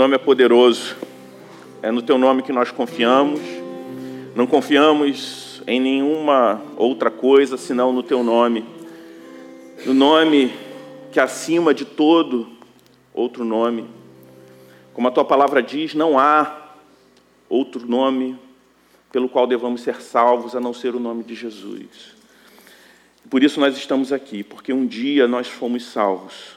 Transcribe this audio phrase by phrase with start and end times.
[0.00, 0.96] nome é poderoso,
[1.82, 3.38] é no teu nome que nós confiamos,
[4.34, 8.64] não confiamos em nenhuma outra coisa senão no teu nome,
[9.84, 10.54] no nome
[11.12, 12.48] que acima de todo
[13.12, 13.90] outro nome.
[14.94, 16.70] Como a tua palavra diz, não há
[17.46, 18.38] outro nome
[19.12, 22.16] pelo qual devamos ser salvos a não ser o nome de Jesus.
[23.28, 26.56] Por isso nós estamos aqui, porque um dia nós fomos salvos,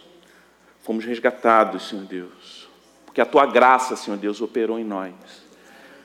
[0.81, 2.42] fomos resgatados, Senhor Deus,
[3.13, 5.13] porque a tua graça, Senhor Deus, operou em nós.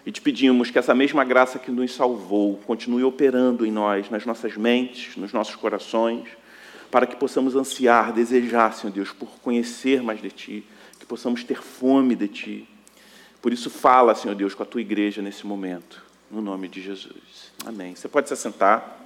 [0.05, 4.27] E te pedimos que essa mesma graça que nos salvou continue operando em nós, nas
[4.27, 6.29] nossas mentes, nos nossos corações,
[6.91, 10.67] para que possamos ansiar, desejar, Senhor Deus, por conhecer mais de Ti,
[11.01, 12.69] que possamos ter fome de Ti.
[13.41, 17.55] Por isso, fala, Senhor Deus, com a Tua igreja nesse momento, no nome de Jesus.
[17.65, 17.95] Amém.
[17.95, 18.99] Você pode se assentar.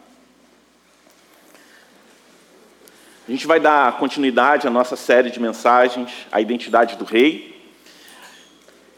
[3.28, 7.51] A gente vai dar continuidade à nossa série de mensagens, A Identidade do Rei.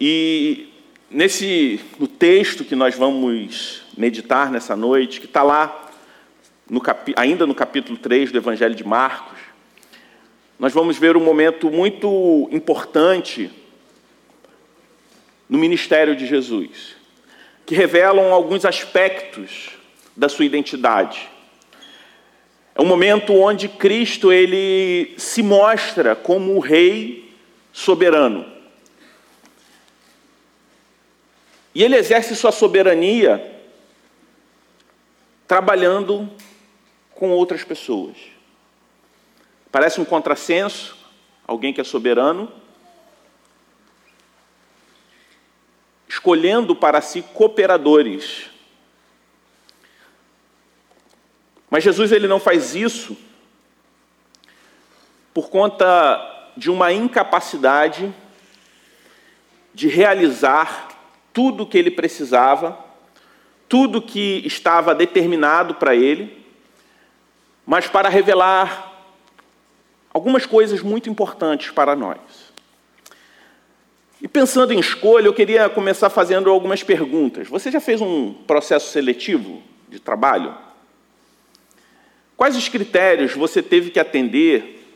[0.01, 0.69] E
[1.11, 5.91] nesse, no texto que nós vamos meditar nessa noite, que está lá,
[6.69, 6.83] no
[7.17, 9.39] ainda no capítulo 3 do Evangelho de Marcos,
[10.59, 13.51] nós vamos ver um momento muito importante
[15.49, 16.97] no ministério de Jesus,
[17.67, 19.71] que revelam alguns aspectos
[20.17, 21.29] da sua identidade.
[22.75, 27.33] É um momento onde Cristo ele se mostra como o rei
[27.73, 28.54] soberano.
[31.75, 33.53] E ele exerce sua soberania
[35.47, 36.31] trabalhando
[37.15, 38.17] com outras pessoas.
[39.73, 40.97] Parece um contrassenso,
[41.47, 42.51] alguém que é soberano,
[46.09, 48.55] escolhendo para si cooperadores
[51.75, 53.17] Mas Jesus ele não faz isso
[55.35, 58.15] por conta de uma incapacidade
[59.75, 60.94] de realizar
[61.35, 62.79] tudo o que ele precisava,
[63.69, 66.47] tudo que estava determinado para ele,
[67.67, 68.93] mas para revelar
[70.13, 72.19] algumas coisas muito importantes para nós.
[74.23, 77.49] E pensando em escolha, eu queria começar fazendo algumas perguntas.
[77.49, 80.55] Você já fez um processo seletivo de trabalho?
[82.37, 84.87] Quais os critérios você teve que atender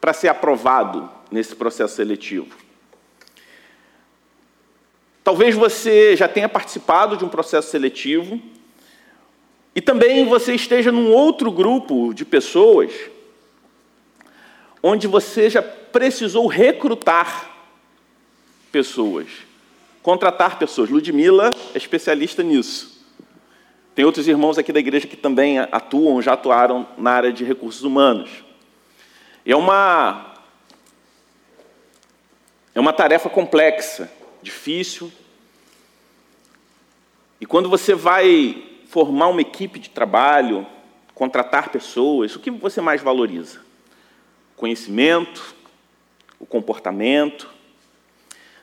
[0.00, 2.65] para ser aprovado nesse processo seletivo?
[5.26, 8.40] Talvez você já tenha participado de um processo seletivo
[9.74, 12.92] e também você esteja num outro grupo de pessoas
[14.80, 17.50] onde você já precisou recrutar
[18.70, 19.26] pessoas,
[20.00, 20.90] contratar pessoas.
[20.90, 23.04] Ludmilla é especialista nisso.
[23.96, 27.82] Tem outros irmãos aqui da igreja que também atuam, já atuaram na área de recursos
[27.82, 28.30] humanos.
[29.44, 30.36] É uma,
[32.72, 34.08] é uma tarefa complexa,
[34.46, 35.12] difícil.
[37.40, 40.66] E quando você vai formar uma equipe de trabalho,
[41.14, 43.60] contratar pessoas, o que você mais valoriza?
[44.56, 45.54] Conhecimento,
[46.38, 47.48] o comportamento.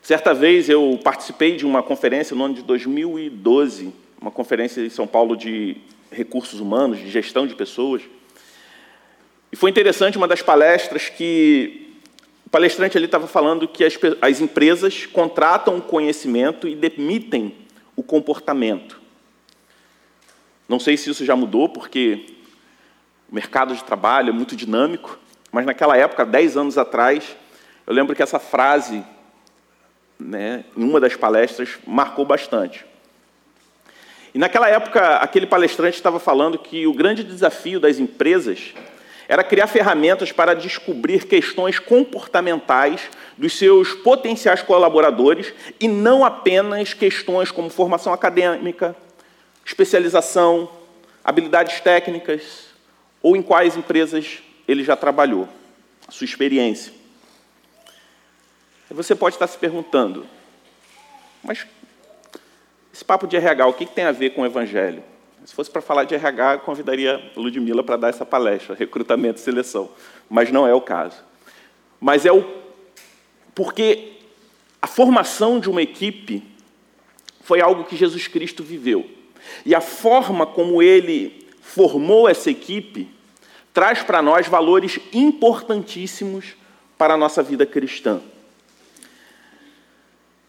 [0.02, 5.06] Certa vez eu participei de uma conferência no ano de 2012 uma conferência em São
[5.06, 5.76] Paulo de
[6.10, 8.02] recursos humanos, de gestão de pessoas.
[9.52, 11.83] E foi interessante uma das palestras que
[12.54, 17.56] palestrante ali estava falando que as, as empresas contratam o conhecimento e demitem
[17.96, 19.02] o comportamento.
[20.70, 22.28] Não sei se isso já mudou, porque
[23.28, 25.18] o mercado de trabalho é muito dinâmico,
[25.52, 27.36] mas naquela época, dez anos atrás,
[27.88, 29.04] eu lembro que essa frase,
[30.20, 32.86] né, em uma das palestras, marcou bastante.
[34.32, 38.76] E naquela época, aquele palestrante estava falando que o grande desafio das empresas
[39.28, 47.52] era criar ferramentas para descobrir questões comportamentais dos seus potenciais colaboradores e não apenas questões
[47.52, 48.96] como formação acadêmica,
[49.66, 50.70] especialização,
[51.24, 52.66] habilidades técnicas
[53.22, 55.48] ou em quais empresas ele já trabalhou,
[56.08, 56.94] a sua experiência.
[58.92, 60.28] Você pode estar se perguntando,
[61.44, 61.66] mas
[62.94, 65.04] esse papo de RH, o que tem a ver com o Evangelho?
[65.46, 69.44] Se fosse para falar de RH, convidaria a Ludmilla para dar essa palestra, recrutamento e
[69.44, 69.90] seleção.
[70.30, 71.18] Mas não é o caso.
[72.00, 72.46] Mas é o.
[73.54, 74.14] Porque
[74.82, 76.44] a formação de uma equipe
[77.42, 79.10] foi algo que Jesus Cristo viveu.
[79.66, 83.10] E a forma como ele formou essa equipe
[83.74, 86.56] traz para nós valores importantíssimos
[86.98, 88.22] para a nossa vida cristã.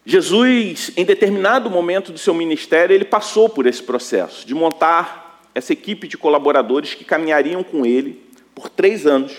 [0.05, 5.73] Jesus, em determinado momento do seu ministério, ele passou por esse processo de montar essa
[5.73, 8.23] equipe de colaboradores que caminhariam com ele
[8.53, 9.33] por três anos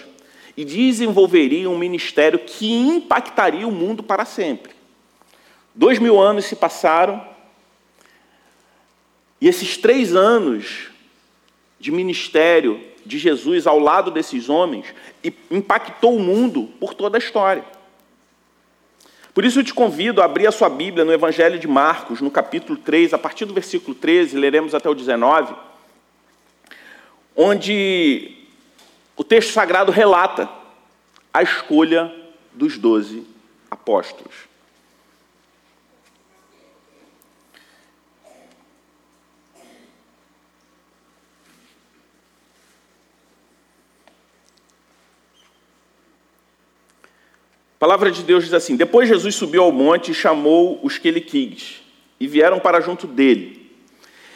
[0.57, 4.73] e desenvolveriam um ministério que impactaria o mundo para sempre.
[5.73, 7.23] Dois mil anos se passaram,
[9.41, 10.91] e esses três anos
[11.79, 14.87] de ministério de Jesus ao lado desses homens
[15.51, 17.76] impactou o mundo por toda a história.
[19.37, 22.31] Por isso eu te convido a abrir a sua Bíblia no Evangelho de Marcos, no
[22.31, 25.55] capítulo 3, a partir do versículo 13, leremos até o 19,
[27.37, 28.35] onde
[29.15, 30.49] o texto sagrado relata
[31.35, 32.11] a escolha
[32.55, 33.27] dos doze
[33.71, 34.33] apóstolos.
[47.87, 51.21] Palavra de Deus diz assim: Depois Jesus subiu ao monte e chamou os que ele
[51.21, 51.85] quis,
[52.19, 53.71] e vieram para junto dele.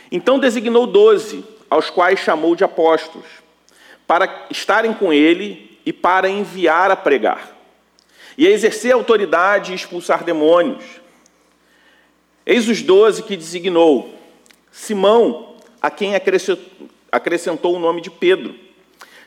[0.09, 3.27] Então designou doze, aos quais chamou de apóstolos,
[4.07, 7.57] para estarem com ele e para enviar a pregar,
[8.39, 10.85] e a exercer autoridade e expulsar demônios.
[12.47, 14.15] Eis os doze que designou:
[14.71, 16.13] Simão, a quem
[17.11, 18.55] acrescentou o nome de Pedro,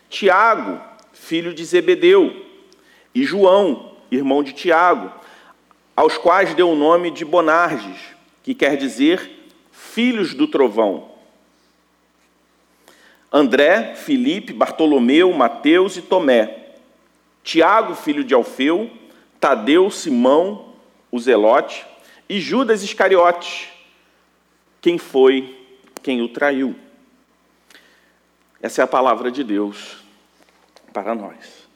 [0.09, 0.79] Tiago,
[1.11, 2.33] filho de Zebedeu,
[3.13, 5.11] e João, irmão de Tiago,
[5.95, 7.99] aos quais deu o nome de Bonardes,
[8.41, 11.11] que quer dizer filhos do trovão.
[13.31, 16.75] André, Filipe, Bartolomeu, Mateus e Tomé.
[17.43, 18.91] Tiago, filho de Alfeu,
[19.39, 20.73] Tadeu, Simão,
[21.11, 21.85] o Zelote
[22.29, 23.67] e Judas Iscariotes,
[24.81, 25.59] quem foi
[26.01, 26.75] quem o traiu.
[28.61, 29.97] Essa é a palavra de Deus
[30.91, 31.67] para nós.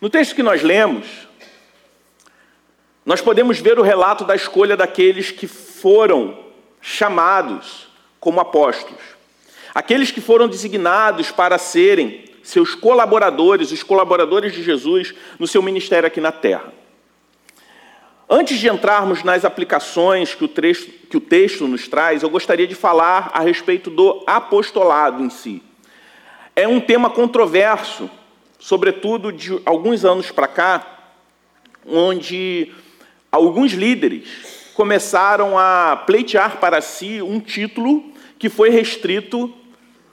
[0.00, 1.28] No texto que nós lemos,
[3.04, 6.38] nós podemos ver o relato da escolha daqueles que foram
[6.80, 7.88] chamados
[8.20, 9.02] como apóstolos,
[9.74, 16.06] aqueles que foram designados para serem seus colaboradores, os colaboradores de Jesus no seu ministério
[16.06, 16.72] aqui na terra.
[18.28, 22.66] Antes de entrarmos nas aplicações que o, texto, que o texto nos traz, eu gostaria
[22.66, 25.62] de falar a respeito do apostolado em si.
[26.54, 28.10] É um tema controverso,
[28.58, 30.86] sobretudo de alguns anos para cá,
[31.86, 32.72] onde
[33.32, 39.52] alguns líderes começaram a pleitear para si um título que foi restrito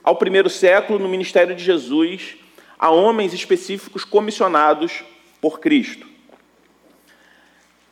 [0.02, 2.36] ao primeiro século no ministério de Jesus
[2.78, 5.04] a homens específicos comissionados
[5.40, 6.06] por Cristo.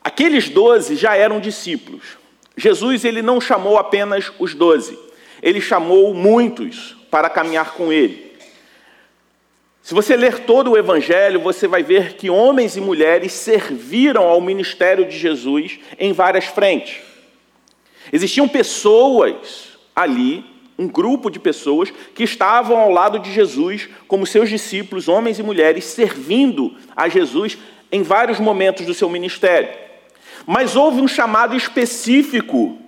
[0.02, 2.16] Aqueles doze já eram discípulos.
[2.56, 4.98] Jesus ele não chamou apenas os doze,
[5.42, 8.27] ele chamou muitos para caminhar com ele.
[9.82, 14.40] Se você ler todo o Evangelho, você vai ver que homens e mulheres serviram ao
[14.40, 17.00] ministério de Jesus em várias frentes.
[18.12, 20.44] Existiam pessoas ali,
[20.78, 25.42] um grupo de pessoas, que estavam ao lado de Jesus, como seus discípulos, homens e
[25.42, 27.58] mulheres, servindo a Jesus
[27.90, 29.70] em vários momentos do seu ministério.
[30.46, 32.78] Mas houve um chamado específico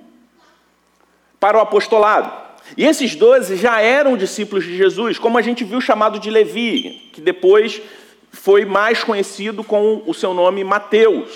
[1.38, 2.39] para o apostolado.
[2.76, 7.10] E esses doze já eram discípulos de Jesus, como a gente viu chamado de Levi,
[7.12, 7.80] que depois
[8.30, 11.30] foi mais conhecido com o seu nome Mateus,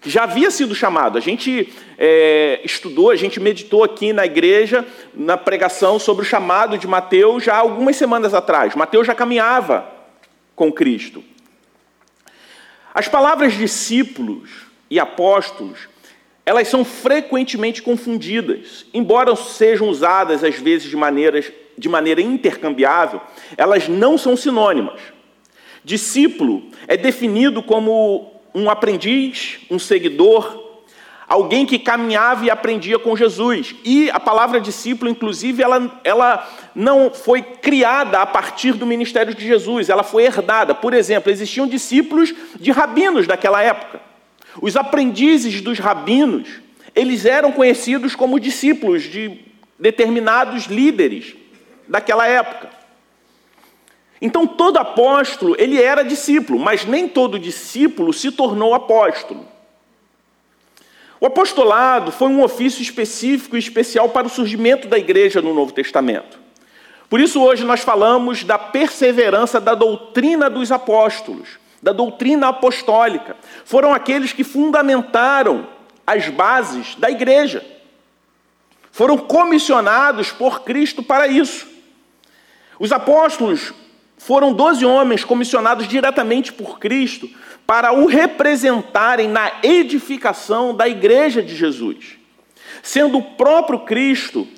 [0.00, 1.16] que já havia sido chamado.
[1.16, 6.76] A gente é, estudou, a gente meditou aqui na igreja, na pregação sobre o chamado
[6.76, 8.74] de Mateus já algumas semanas atrás.
[8.74, 9.90] Mateus já caminhava
[10.54, 11.24] com Cristo.
[12.92, 14.50] As palavras discípulos
[14.90, 15.88] e apóstolos
[16.46, 18.84] elas são frequentemente confundidas.
[18.92, 23.20] Embora sejam usadas às vezes de, maneiras, de maneira intercambiável,
[23.56, 25.00] elas não são sinônimas.
[25.82, 30.62] Discípulo é definido como um aprendiz, um seguidor,
[31.26, 33.74] alguém que caminhava e aprendia com Jesus.
[33.84, 39.46] E a palavra discípulo, inclusive, ela, ela não foi criada a partir do ministério de
[39.46, 40.74] Jesus, ela foi herdada.
[40.74, 44.13] Por exemplo, existiam discípulos de rabinos daquela época.
[44.60, 46.60] Os aprendizes dos rabinos,
[46.94, 49.40] eles eram conhecidos como discípulos de
[49.78, 51.34] determinados líderes
[51.88, 52.70] daquela época.
[54.20, 59.46] Então todo apóstolo, ele era discípulo, mas nem todo discípulo se tornou apóstolo.
[61.20, 65.72] O apostolado foi um ofício específico e especial para o surgimento da igreja no Novo
[65.72, 66.38] Testamento.
[67.08, 73.36] Por isso hoje nós falamos da perseverança da doutrina dos apóstolos da doutrina apostólica.
[73.62, 75.68] Foram aqueles que fundamentaram
[76.06, 77.62] as bases da igreja.
[78.90, 81.68] Foram comissionados por Cristo para isso.
[82.80, 83.74] Os apóstolos
[84.16, 87.28] foram doze homens comissionados diretamente por Cristo
[87.66, 92.18] para o representarem na edificação da igreja de Jesus,
[92.82, 94.48] sendo o próprio Cristo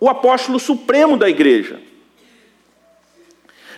[0.00, 1.80] o apóstolo supremo da igreja.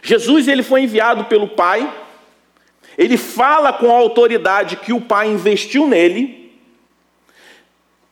[0.03, 2.06] Jesus ele foi enviado pelo Pai
[2.97, 6.47] ele fala com a autoridade que o pai investiu nele,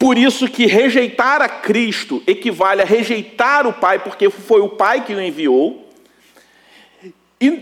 [0.04, 5.02] Por isso que rejeitar a Cristo equivale a rejeitar o Pai, porque foi o Pai
[5.02, 5.88] que o enviou.
[7.40, 7.60] E,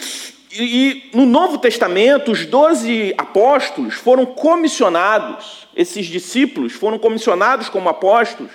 [0.53, 8.51] e no Novo Testamento, os doze apóstolos foram comissionados, esses discípulos foram comissionados como apóstolos,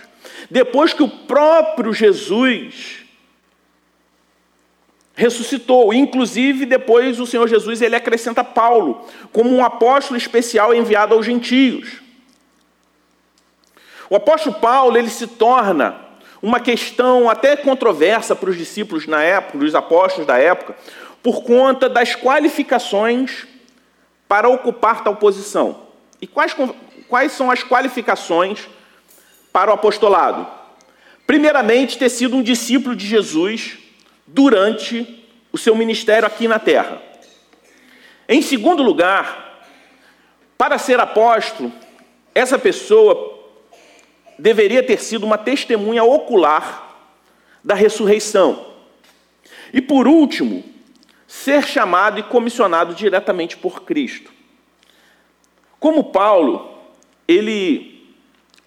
[0.51, 3.06] depois que o próprio Jesus
[5.17, 5.91] ressuscitou.
[5.91, 12.01] Inclusive, depois o Senhor Jesus ele acrescenta Paulo como um apóstolo especial enviado aos gentios.
[14.09, 15.99] O apóstolo Paulo ele se torna
[16.41, 20.75] uma questão até controversa para os discípulos na época, os apóstolos da época,
[21.23, 23.47] por conta das qualificações
[24.27, 25.87] para ocupar tal posição.
[26.21, 26.55] E quais,
[27.09, 28.69] quais são as qualificações
[29.51, 30.47] para o apostolado?
[31.25, 33.79] Primeiramente, ter sido um discípulo de Jesus
[34.27, 37.01] durante o seu ministério aqui na terra.
[38.27, 39.63] Em segundo lugar,
[40.57, 41.71] para ser apóstolo,
[42.35, 43.37] essa pessoa
[44.37, 46.95] deveria ter sido uma testemunha ocular
[47.63, 48.67] da ressurreição.
[49.73, 50.63] E por último,
[51.25, 54.31] ser chamado e comissionado diretamente por Cristo.
[55.79, 56.77] Como Paulo,
[57.27, 58.11] ele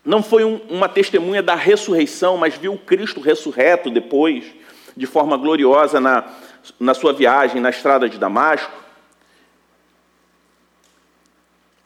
[0.04, 4.44] não foi um, uma testemunha da ressurreição, mas viu Cristo ressurreto depois,
[5.00, 6.24] de forma gloriosa na,
[6.78, 8.70] na sua viagem na estrada de Damasco,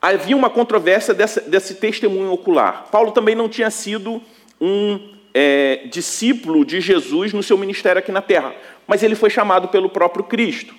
[0.03, 2.89] havia uma controvérsia dessa, desse testemunho ocular.
[2.91, 4.21] Paulo também não tinha sido
[4.61, 8.53] um é, discípulo de Jesus no seu ministério aqui na terra,
[8.85, 10.75] mas ele foi chamado pelo próprio Cristo.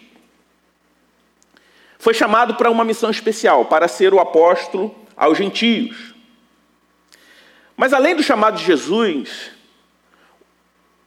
[1.98, 6.14] Foi chamado para uma missão especial, para ser o apóstolo aos gentios.
[7.78, 9.55] Mas além do chamado de Jesus,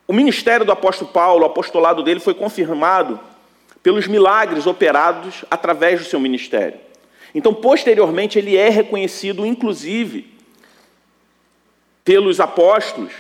[0.09, 3.21] o ministério do apóstolo Paulo, o apostolado dele, foi confirmado
[3.83, 6.81] pelos milagres operados através do seu ministério.
[7.35, 10.33] Então, posteriormente, ele é reconhecido, inclusive,
[12.03, 13.13] pelos apóstolos,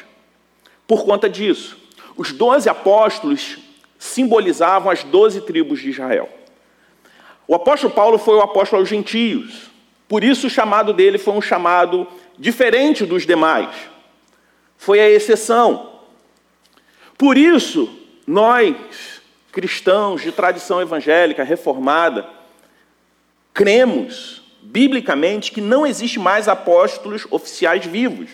[0.87, 1.77] por conta disso.
[2.17, 3.59] Os doze apóstolos
[3.99, 6.31] simbolizavam as doze tribos de Israel.
[7.47, 9.71] O apóstolo Paulo foi o apóstolo aos gentios,
[10.09, 12.07] por isso o chamado dele foi um chamado
[12.39, 13.69] diferente dos demais.
[14.79, 15.88] Foi a exceção.
[17.19, 17.91] Por isso,
[18.25, 18.77] nós,
[19.51, 22.25] cristãos de tradição evangélica reformada,
[23.53, 28.31] cremos biblicamente que não existe mais apóstolos oficiais vivos.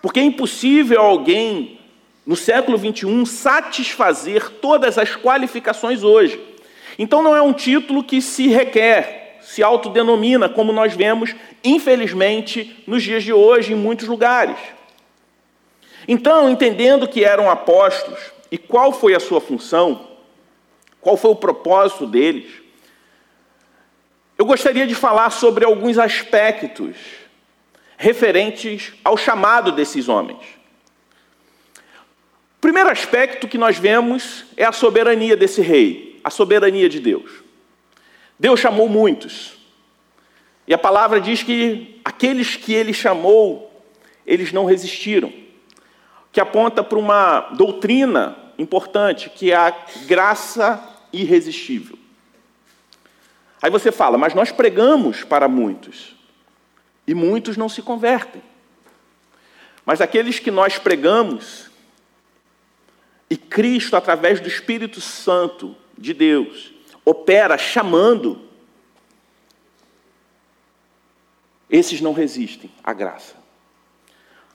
[0.00, 1.80] Porque é impossível alguém
[2.24, 6.40] no século 21 satisfazer todas as qualificações hoje.
[6.96, 13.02] Então não é um título que se requer, se autodenomina, como nós vemos, infelizmente, nos
[13.02, 14.56] dias de hoje em muitos lugares.
[16.08, 20.08] Então, entendendo que eram apóstolos e qual foi a sua função,
[21.00, 22.50] qual foi o propósito deles,
[24.36, 26.96] eu gostaria de falar sobre alguns aspectos
[27.96, 30.40] referentes ao chamado desses homens.
[32.56, 37.30] O primeiro aspecto que nós vemos é a soberania desse rei, a soberania de Deus.
[38.38, 39.58] Deus chamou muitos.
[40.66, 43.84] E a palavra diz que aqueles que ele chamou,
[44.26, 45.32] eles não resistiram
[46.32, 49.70] que aponta para uma doutrina importante, que é a
[50.06, 50.82] graça
[51.12, 51.98] irresistível.
[53.60, 56.16] Aí você fala, mas nós pregamos para muitos,
[57.06, 58.42] e muitos não se convertem.
[59.84, 61.70] Mas aqueles que nós pregamos,
[63.28, 66.72] e Cristo, através do Espírito Santo de Deus,
[67.04, 68.40] opera chamando,
[71.68, 73.39] esses não resistem à graça.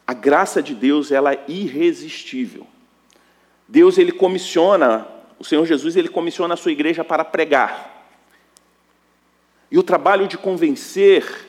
[0.08, 2.68] A graça de Deus ela é irresistível.
[3.68, 5.08] Deus ele comissiona,
[5.40, 7.94] o Senhor Jesus ele comissiona a sua igreja para pregar.
[9.72, 11.48] E o trabalho de convencer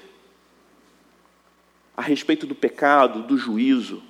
[1.97, 4.03] a respeito do pecado, do juízo,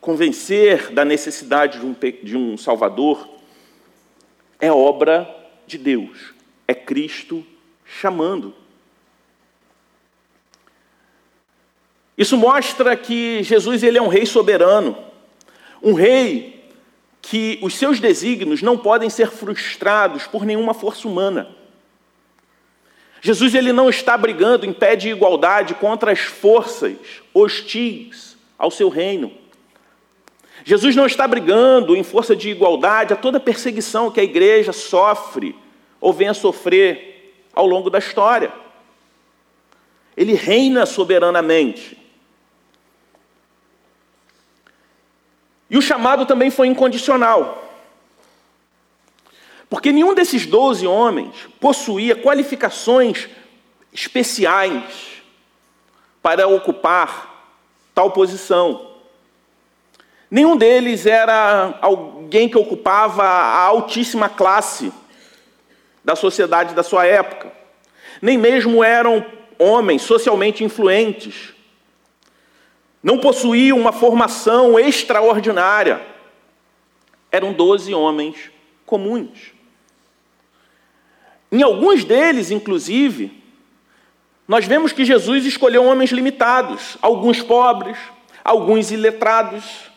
[0.00, 3.28] convencer da necessidade de um, de um Salvador,
[4.60, 5.28] é obra
[5.66, 6.32] de Deus,
[6.66, 7.44] é Cristo
[7.84, 8.54] chamando.
[12.16, 14.96] Isso mostra que Jesus ele é um rei soberano,
[15.82, 16.64] um rei
[17.20, 21.54] que os seus desígnios não podem ser frustrados por nenhuma força humana.
[23.20, 26.96] Jesus ele não está brigando em pé de igualdade contra as forças
[27.34, 29.32] hostis ao seu reino.
[30.64, 35.54] Jesus não está brigando em força de igualdade a toda perseguição que a igreja sofre
[36.00, 38.52] ou venha sofrer ao longo da história.
[40.16, 42.05] Ele reina soberanamente.
[45.68, 47.64] E o chamado também foi incondicional.
[49.68, 53.28] Porque nenhum desses doze homens possuía qualificações
[53.92, 55.22] especiais
[56.22, 57.54] para ocupar
[57.94, 58.94] tal posição.
[60.30, 64.92] Nenhum deles era alguém que ocupava a altíssima classe
[66.04, 67.52] da sociedade da sua época.
[68.20, 69.24] Nem mesmo eram
[69.58, 71.55] homens socialmente influentes.
[73.06, 76.04] Não possuíam uma formação extraordinária.
[77.30, 78.50] Eram doze homens
[78.84, 79.52] comuns.
[81.52, 83.44] Em alguns deles, inclusive,
[84.48, 87.96] nós vemos que Jesus escolheu homens limitados, alguns pobres,
[88.42, 89.88] alguns iletrados,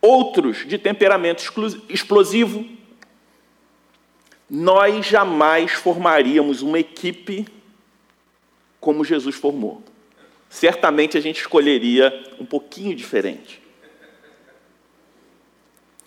[0.00, 1.42] outros de temperamento
[1.88, 2.64] explosivo.
[4.48, 7.44] Nós jamais formaríamos uma equipe
[8.78, 9.82] como Jesus formou.
[10.48, 13.60] Certamente a gente escolheria um pouquinho diferente.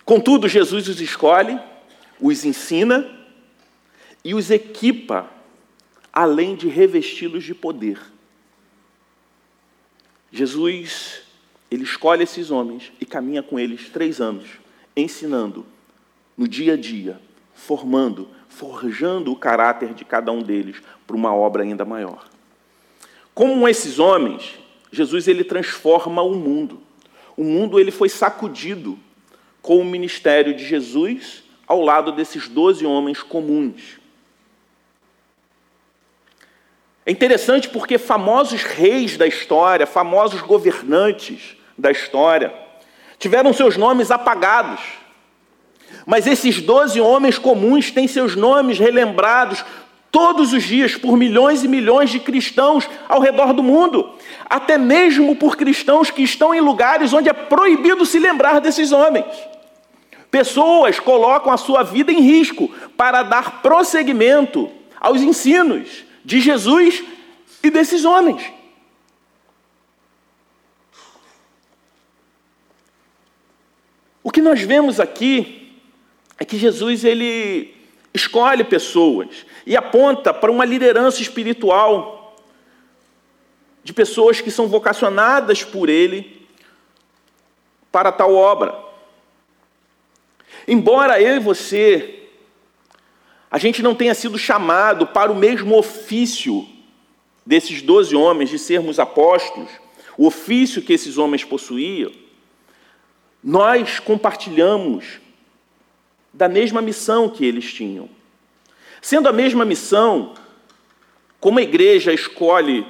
[0.06, 1.60] Contudo, Jesus os escolhe,
[2.20, 3.08] os ensina
[4.24, 5.30] e os equipa,
[6.12, 8.00] além de revesti-los de poder.
[10.32, 11.22] Jesus,
[11.70, 14.48] ele escolhe esses homens e caminha com eles três anos,
[14.96, 15.66] ensinando
[16.36, 17.20] no dia a dia,
[17.54, 22.28] formando, forjando o caráter de cada um deles para uma obra ainda maior.
[23.40, 24.60] Como esses homens,
[24.92, 26.82] Jesus ele transforma o mundo.
[27.38, 29.00] O mundo ele foi sacudido
[29.62, 33.98] com o ministério de Jesus ao lado desses doze homens comuns.
[37.06, 42.54] É interessante porque famosos reis da história, famosos governantes da história,
[43.18, 44.82] tiveram seus nomes apagados.
[46.06, 49.64] Mas esses doze homens comuns têm seus nomes relembrados
[50.12, 54.12] todos os dias por milhões e milhões de cristãos ao redor do mundo,
[54.46, 59.26] até mesmo por cristãos que estão em lugares onde é proibido se lembrar desses homens.
[60.32, 67.04] Pessoas colocam a sua vida em risco para dar prosseguimento aos ensinos de Jesus
[67.64, 68.42] e desses homens.
[74.24, 75.74] O que nós vemos aqui
[76.38, 77.79] é que Jesus ele
[78.20, 82.36] escolhe pessoas e aponta para uma liderança espiritual
[83.84, 86.48] de pessoas que são vocacionadas por ele
[87.92, 88.78] para tal obra.
[90.68, 92.16] Embora eu e você
[93.52, 96.68] a gente não tenha sido chamado para o mesmo ofício
[97.44, 99.72] desses doze homens de sermos apóstolos,
[100.16, 102.12] o ofício que esses homens possuíam,
[103.44, 105.20] nós compartilhamos
[106.34, 108.10] da mesma missão que eles tinham.
[109.02, 110.34] Sendo a mesma missão,
[111.40, 112.86] como a igreja escolhe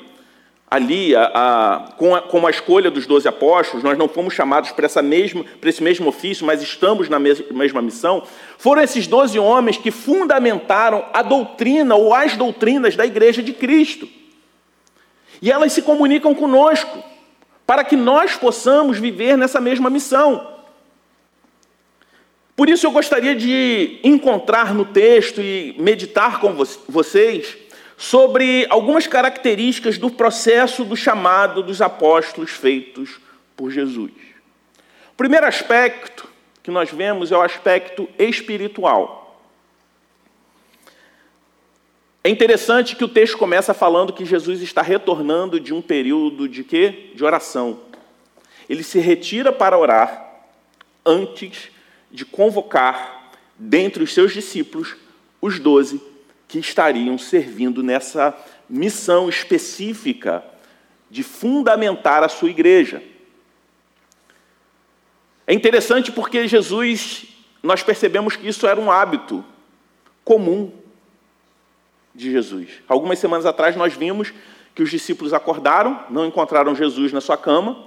[0.69, 4.71] ali, a, a, com, a, com a escolha dos doze apóstolos, nós não fomos chamados
[4.71, 8.23] para, essa mesma, para esse mesmo ofício, mas estamos na mes, mesma missão.
[8.57, 14.07] Foram esses doze homens que fundamentaram a doutrina ou as doutrinas da igreja de Cristo.
[15.41, 17.03] E elas se comunicam conosco,
[17.65, 20.58] para que nós possamos viver nessa mesma missão.
[22.59, 26.53] Por isso eu gostaria de encontrar no texto e meditar com
[26.89, 27.57] vocês
[27.95, 33.17] sobre algumas características do processo do chamado dos apóstolos feitos
[33.55, 34.11] por Jesus.
[35.13, 36.27] O primeiro aspecto
[36.61, 39.41] que nós vemos é o aspecto espiritual.
[42.21, 46.65] É interessante que o texto começa falando que Jesus está retornando de um período de
[46.65, 47.11] quê?
[47.15, 47.79] De oração.
[48.67, 50.43] Ele se retira para orar
[51.05, 51.78] antes de
[52.25, 54.95] convocar dentre os seus discípulos
[55.41, 56.01] os doze
[56.47, 58.35] que estariam servindo nessa
[58.69, 60.43] missão específica
[61.09, 63.01] de fundamentar a sua igreja.
[65.45, 67.25] É interessante porque Jesus,
[67.63, 69.43] nós percebemos que isso era um hábito
[70.23, 70.71] comum
[72.13, 72.81] de Jesus.
[72.87, 74.33] Algumas semanas atrás nós vimos
[74.75, 77.83] que os discípulos acordaram, não encontraram Jesus na sua cama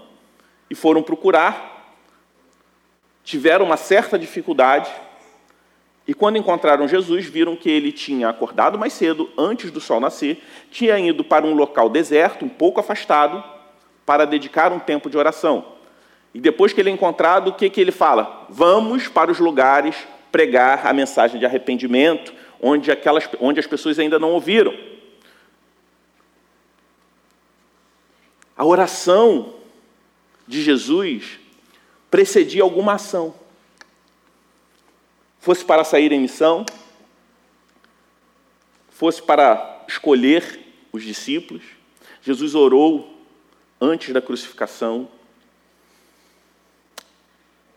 [0.68, 1.71] e foram procurar,
[3.24, 4.90] tiveram uma certa dificuldade
[6.06, 10.42] e quando encontraram Jesus, viram que ele tinha acordado mais cedo, antes do sol nascer,
[10.70, 13.42] tinha ido para um local deserto, um pouco afastado,
[14.04, 15.64] para dedicar um tempo de oração.
[16.34, 18.46] E depois que ele é encontrado, o que, que ele fala?
[18.48, 19.96] Vamos para os lugares
[20.32, 24.74] pregar a mensagem de arrependimento, onde, aquelas, onde as pessoas ainda não ouviram.
[28.56, 29.54] A oração
[30.48, 31.38] de Jesus
[32.12, 33.34] precedia alguma ação
[35.40, 36.64] fosse para sair em missão,
[38.90, 40.60] fosse para escolher
[40.92, 41.62] os discípulos.
[42.20, 43.18] Jesus orou
[43.80, 45.08] antes da crucificação.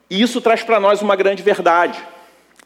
[0.10, 2.06] E isso traz para nós uma grande verdade: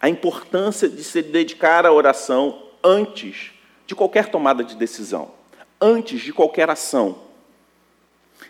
[0.01, 3.51] a importância de se dedicar à oração antes
[3.85, 5.31] de qualquer tomada de decisão,
[5.79, 7.28] antes de qualquer ação.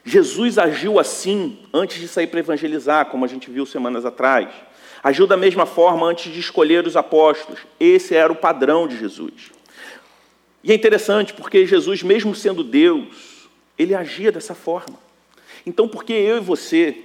[0.04, 4.50] Jesus agiu assim antes de sair para evangelizar, como a gente viu semanas atrás.
[5.04, 7.60] Agiu da mesma forma antes de escolher os apóstolos.
[7.80, 9.52] Esse era o padrão de Jesus.
[10.64, 14.98] E é interessante porque Jesus, mesmo sendo Deus, ele agia dessa forma.
[15.66, 16.98] Então, por que eu e você,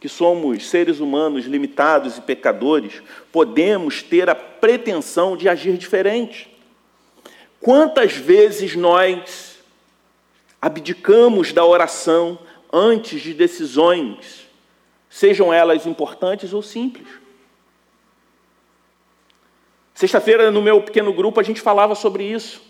[0.00, 6.50] que somos seres humanos limitados e pecadores, podemos ter a pretensão de agir diferente?
[7.60, 9.55] Quantas vezes nós
[10.66, 12.36] abdicamos da oração
[12.72, 14.48] antes de decisões,
[15.08, 17.06] sejam elas importantes ou simples?
[19.94, 22.60] Sexta-feira, no meu pequeno grupo, a gente falava sobre isso,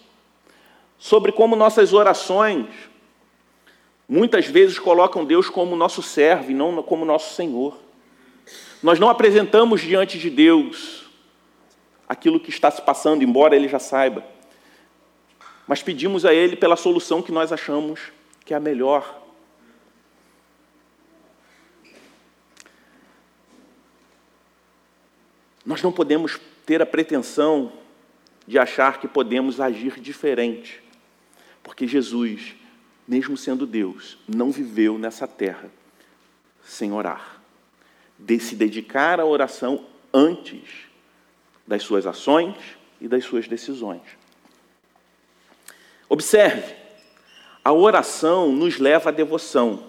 [0.98, 2.66] sobre como nossas orações
[4.06, 7.78] muitas vezes colocam Deus como nosso servo e não como nosso Senhor.
[8.82, 11.06] Nós não apresentamos diante de Deus
[12.06, 14.22] aquilo que está se passando, embora Ele já saiba,
[15.66, 18.12] mas pedimos a Ele pela solução que nós achamos
[18.44, 19.24] que é a melhor.
[25.64, 27.72] Nós não podemos ter a pretensão
[28.46, 30.80] de achar que podemos agir diferente,
[31.64, 32.54] porque Jesus,
[33.06, 35.68] mesmo sendo Deus, não viveu nessa terra
[36.62, 37.42] sem orar,
[38.16, 40.86] de se dedicar à oração antes
[41.66, 42.56] das suas ações
[43.00, 44.02] e das suas decisões.
[46.08, 46.74] Observe,
[47.64, 49.80] a oração nos leva à devoção,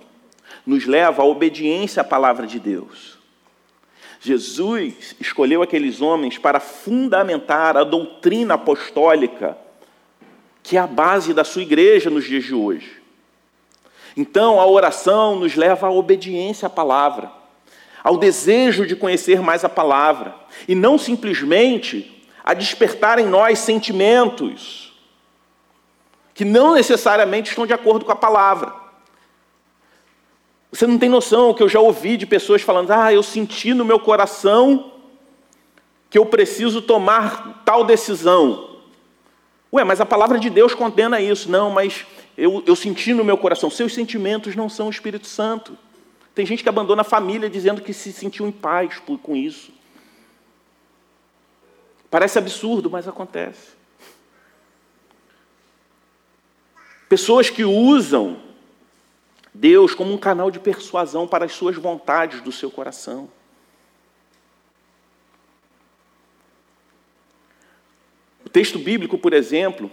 [0.66, 3.18] nos leva à obediência à palavra de Deus.
[4.20, 9.56] Jesus escolheu aqueles homens para fundamentar a doutrina apostólica,
[10.64, 13.00] que é a base da sua igreja nos dias de hoje.
[14.16, 17.32] Então, a oração nos leva à obediência à palavra,
[18.04, 20.34] ao desejo de conhecer mais a palavra,
[20.68, 24.87] e não simplesmente a despertar em nós sentimentos
[26.38, 28.72] que não necessariamente estão de acordo com a palavra.
[30.72, 33.84] Você não tem noção que eu já ouvi de pessoas falando: ah, eu senti no
[33.84, 34.94] meu coração
[36.12, 38.82] que eu preciso tomar tal decisão.
[39.74, 41.50] Ué, mas a palavra de Deus condena isso.
[41.50, 42.06] Não, mas
[42.38, 43.68] eu, eu senti no meu coração.
[43.72, 45.76] Seus sentimentos não são o Espírito Santo.
[46.36, 49.72] Tem gente que abandona a família dizendo que se sentiu em paz com isso.
[52.12, 53.77] Parece absurdo, mas acontece.
[57.10, 58.42] Pessoas que usam
[59.54, 63.30] Deus como um canal de persuasão para as suas vontades do seu coração.
[68.46, 69.90] O texto bíblico, por exemplo,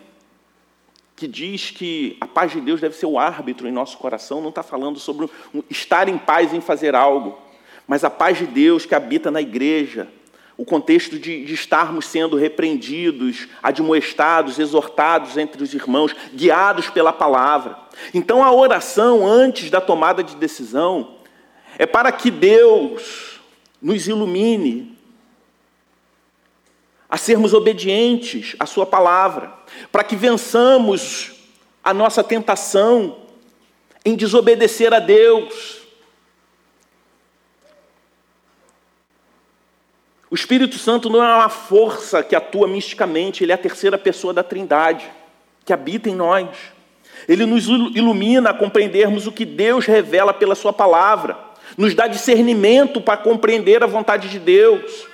[1.16, 4.50] que diz que a paz de Deus deve ser o árbitro em nosso coração, não
[4.50, 5.28] está falando sobre
[5.70, 7.38] estar em paz em fazer algo,
[7.86, 10.08] mas a paz de Deus que habita na igreja,
[10.56, 17.76] o contexto de, de, estarmos sendo repreendidos, admoestados, exortados entre os irmãos, guiados pela palavra.
[18.12, 21.16] Então, a oração antes da tomada de decisão
[21.76, 23.40] é para que Deus
[23.82, 24.96] nos ilumine
[27.08, 29.52] a sermos obedientes à Sua palavra,
[29.90, 31.32] para que vençamos
[31.82, 33.18] a nossa tentação
[34.04, 35.83] em desobedecer a Deus
[40.34, 44.34] O Espírito Santo não é uma força que atua misticamente, ele é a terceira pessoa
[44.34, 45.08] da Trindade,
[45.64, 46.48] que habita em nós.
[47.28, 51.38] Ele nos ilumina a compreendermos o que Deus revela pela Sua palavra,
[51.78, 55.06] nos dá discernimento para compreender a vontade de Deus,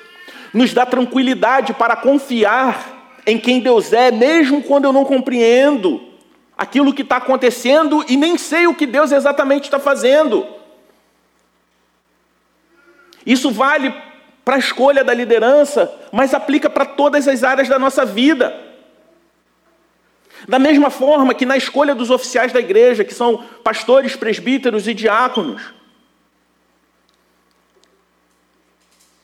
[0.55, 6.01] nos dá tranquilidade para confiar em quem Deus é, mesmo quando eu não compreendo
[6.57, 10.47] aquilo que está acontecendo e nem sei o que Deus exatamente está fazendo.
[13.27, 13.93] Isso vale
[14.51, 18.53] para a escolha da liderança, mas aplica para todas as áreas da nossa vida.
[20.49, 24.93] Da mesma forma que na escolha dos oficiais da igreja, que são pastores, presbíteros e
[24.93, 25.73] diáconos.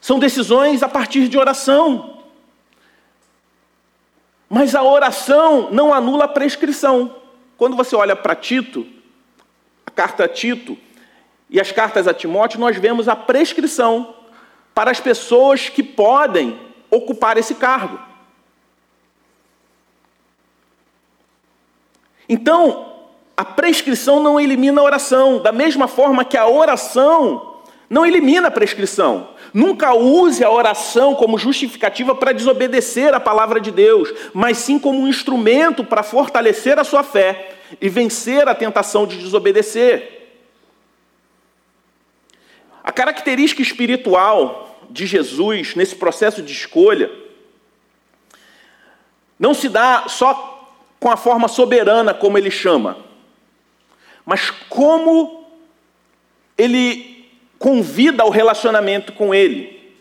[0.01, 2.23] São decisões a partir de oração.
[4.49, 7.17] Mas a oração não anula a prescrição.
[7.59, 8.87] Quando você olha para Tito,
[9.85, 10.79] a carta a Tito
[11.51, 14.15] e as cartas a Timóteo, nós vemos a prescrição
[14.77, 16.61] para as pessoas que podem
[16.91, 17.99] ocupar esse cargo.
[22.29, 22.93] Então,
[23.35, 27.55] a prescrição não elimina a oração, da mesma forma que a oração
[27.89, 29.31] não elimina a prescrição.
[29.55, 35.01] Nunca use a oração como justificativa para desobedecer a palavra de Deus, mas sim como
[35.01, 40.16] um instrumento para fortalecer a sua fé e vencer a tentação de desobedecer.
[42.87, 47.11] A característica espiritual de Jesus nesse processo de escolha
[49.37, 52.97] não se dá só com a forma soberana, como ele chama,
[54.25, 55.45] mas como
[56.57, 59.93] ele convida ao relacionamento com ele.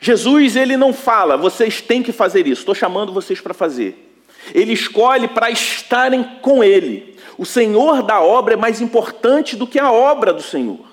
[0.00, 4.12] Jesus ele não fala, vocês têm que fazer isso, estou chamando vocês para fazer.
[4.52, 7.16] Ele escolhe para estarem com ele.
[7.38, 10.91] O Senhor da obra é mais importante do que a obra do Senhor.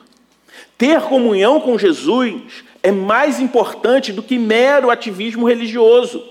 [0.79, 6.23] Ter comunhão com Jesus é mais importante do que mero ativismo religioso.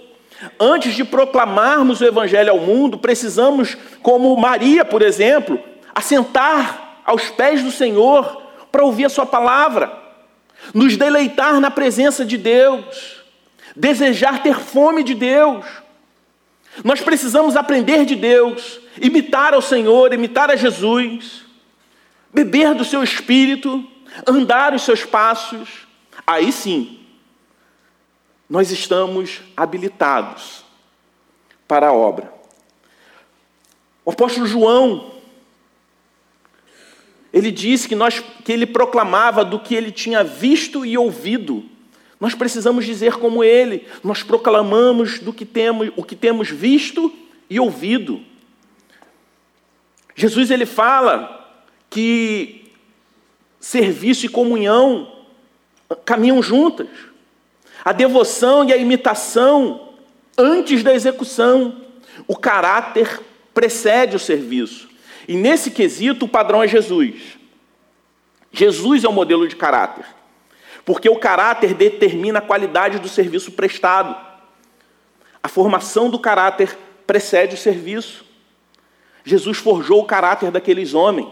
[0.59, 5.61] Antes de proclamarmos o Evangelho ao mundo, precisamos, como Maria, por exemplo,
[5.95, 9.93] assentar aos pés do Senhor para ouvir a Sua palavra,
[10.73, 13.23] nos deleitar na presença de Deus,
[13.77, 15.67] desejar ter fome de Deus.
[16.83, 21.45] Nós precisamos aprender de Deus, imitar ao Senhor, imitar a Jesus,
[22.33, 23.85] beber do seu espírito,
[24.27, 25.87] andar os seus passos.
[26.27, 27.01] Aí sim,
[28.49, 30.65] nós estamos habilitados
[31.67, 32.33] para a obra.
[34.05, 35.13] O apóstolo João,
[37.33, 41.65] ele disse que, nós, que ele proclamava do que ele tinha visto e ouvido.
[42.19, 47.13] Nós precisamos dizer como ele, nós proclamamos do que temos, o que temos visto
[47.51, 48.23] e ouvido.
[50.17, 52.58] Jesus ele fala que
[53.61, 55.13] serviço e comunhão
[56.05, 56.89] caminham juntas.
[57.85, 59.89] A devoção e a imitação
[60.37, 61.83] antes da execução.
[62.27, 63.21] O caráter
[63.55, 64.89] precede o serviço.
[65.27, 67.39] E nesse quesito, o padrão é Jesus.
[68.53, 70.05] Jesus é o modelo de caráter.
[70.85, 74.17] Porque o caráter determina a qualidade do serviço prestado.
[75.43, 78.25] A formação do caráter precede o serviço.
[79.25, 81.29] Jesus forjou o caráter daqueles homens.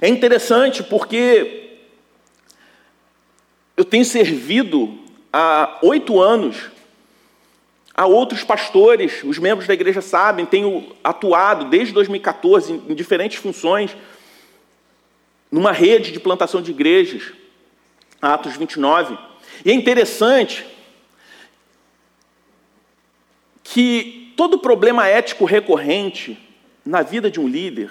[0.00, 1.76] É interessante porque
[3.76, 4.98] eu tenho servido
[5.32, 6.70] há oito anos
[7.94, 13.94] a outros pastores, os membros da igreja sabem, tenho atuado desde 2014 em diferentes funções
[15.50, 17.32] numa rede de plantação de igrejas,
[18.22, 19.18] Atos 29.
[19.64, 20.64] E é interessante
[23.62, 26.38] que todo problema ético recorrente
[26.84, 27.90] na vida de um líder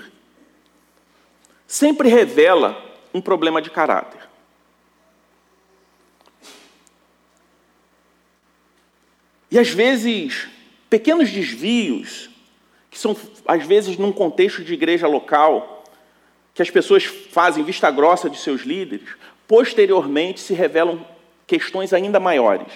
[1.69, 4.19] sempre revela um problema de caráter.
[9.51, 10.47] E às vezes,
[10.89, 12.31] pequenos desvios,
[12.89, 15.83] que são às vezes num contexto de igreja local,
[16.55, 19.07] que as pessoas fazem vista grossa de seus líderes,
[19.47, 21.05] posteriormente se revelam
[21.45, 22.73] questões ainda maiores.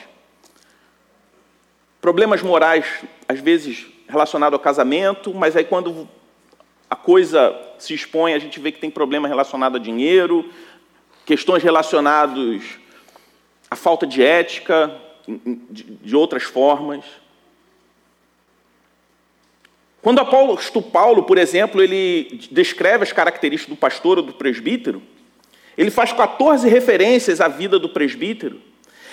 [1.99, 2.85] Problemas morais,
[3.27, 6.07] às vezes relacionados ao casamento, mas aí quando
[6.93, 10.47] a coisa se expõe, a gente vê que tem problema relacionado a dinheiro,
[11.25, 12.61] questões relacionadas
[13.67, 14.95] à falta de ética,
[15.27, 17.03] de outras formas.
[20.03, 25.01] Quando o apóstolo Paulo, por exemplo, ele descreve as características do pastor ou do presbítero,
[25.75, 28.61] ele faz 14 referências à vida do presbítero,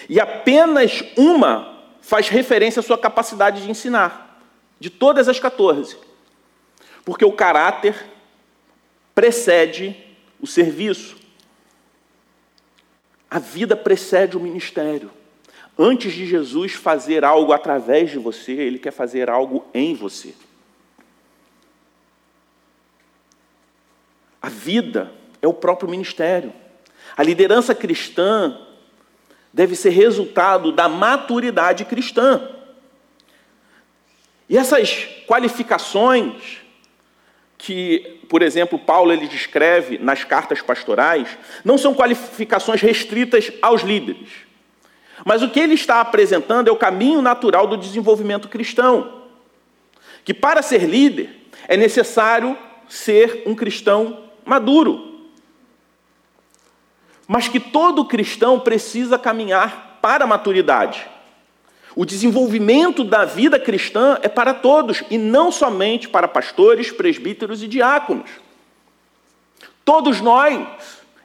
[0.07, 4.39] e apenas uma faz referência à sua capacidade de ensinar,
[4.79, 6.10] de todas as 14.
[7.05, 8.07] Porque o caráter
[9.15, 9.97] precede
[10.41, 11.17] o serviço.
[13.31, 15.11] A vida precede o ministério.
[15.79, 20.35] Antes de Jesus fazer algo através de você, ele quer fazer algo em você.
[24.43, 26.53] A vida é o próprio ministério.
[27.17, 28.59] A liderança cristã
[29.53, 32.49] deve ser resultado da maturidade cristã.
[34.49, 36.60] E essas qualificações
[37.63, 41.29] que, por exemplo, Paulo ele descreve nas cartas pastorais,
[41.63, 44.31] não são qualificações restritas aos líderes.
[45.27, 49.25] Mas o que ele está apresentando é o caminho natural do desenvolvimento cristão.
[50.25, 52.57] Que para ser líder é necessário
[52.89, 55.29] ser um cristão maduro.
[57.29, 61.07] Mas que todo cristão precisa caminhar para a maturidade.
[61.97, 67.69] O desenvolvimento da vida cristã é para todos e não somente para pastores, presbíteros e
[67.69, 68.31] diáconos.
[69.85, 70.67] Todos nós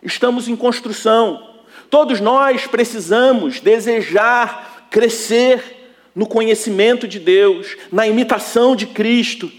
[0.01, 1.55] estamos em construção,
[1.89, 9.51] Todos nós precisamos desejar crescer no conhecimento de Deus, na imitação de Cristo,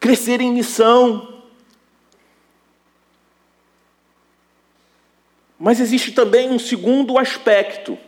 [0.00, 1.42] crescer em missão.
[5.58, 7.98] Mas existe também um segundo aspecto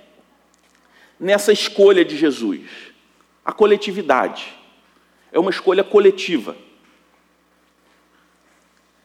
[1.19, 2.63] nessa escolha de Jesus:
[3.45, 4.57] a coletividade.
[5.31, 6.57] É uma escolha coletiva.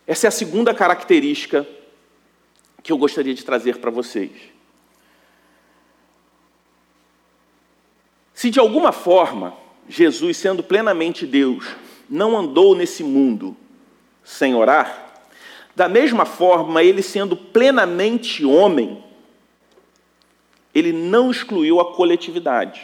[0.07, 1.67] Essa é a segunda característica
[2.81, 4.31] que eu gostaria de trazer para vocês.
[8.33, 9.53] Se de alguma forma
[9.87, 11.65] Jesus, sendo plenamente Deus,
[12.09, 13.55] não andou nesse mundo
[14.23, 15.13] sem orar,
[15.75, 19.02] da mesma forma, ele sendo plenamente homem,
[20.73, 22.81] ele não excluiu a coletividade.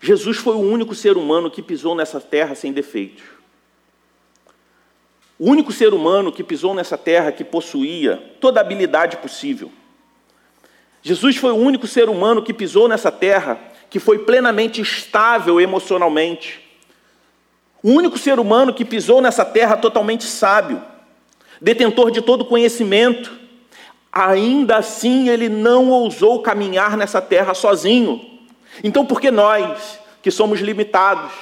[0.00, 3.24] Jesus foi o único ser humano que pisou nessa terra sem defeitos.
[5.38, 9.70] O único ser humano que pisou nessa terra que possuía toda a habilidade possível.
[11.02, 13.60] Jesus foi o único ser humano que pisou nessa terra
[13.90, 16.60] que foi plenamente estável emocionalmente.
[17.82, 20.82] O único ser humano que pisou nessa terra totalmente sábio,
[21.60, 23.30] detentor de todo conhecimento.
[24.18, 28.40] Ainda assim, ele não ousou caminhar nessa terra sozinho.
[28.82, 31.32] Então, por que nós, que somos limitados,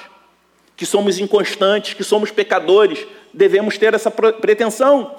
[0.77, 5.15] que somos inconstantes, que somos pecadores, devemos ter essa pretensão?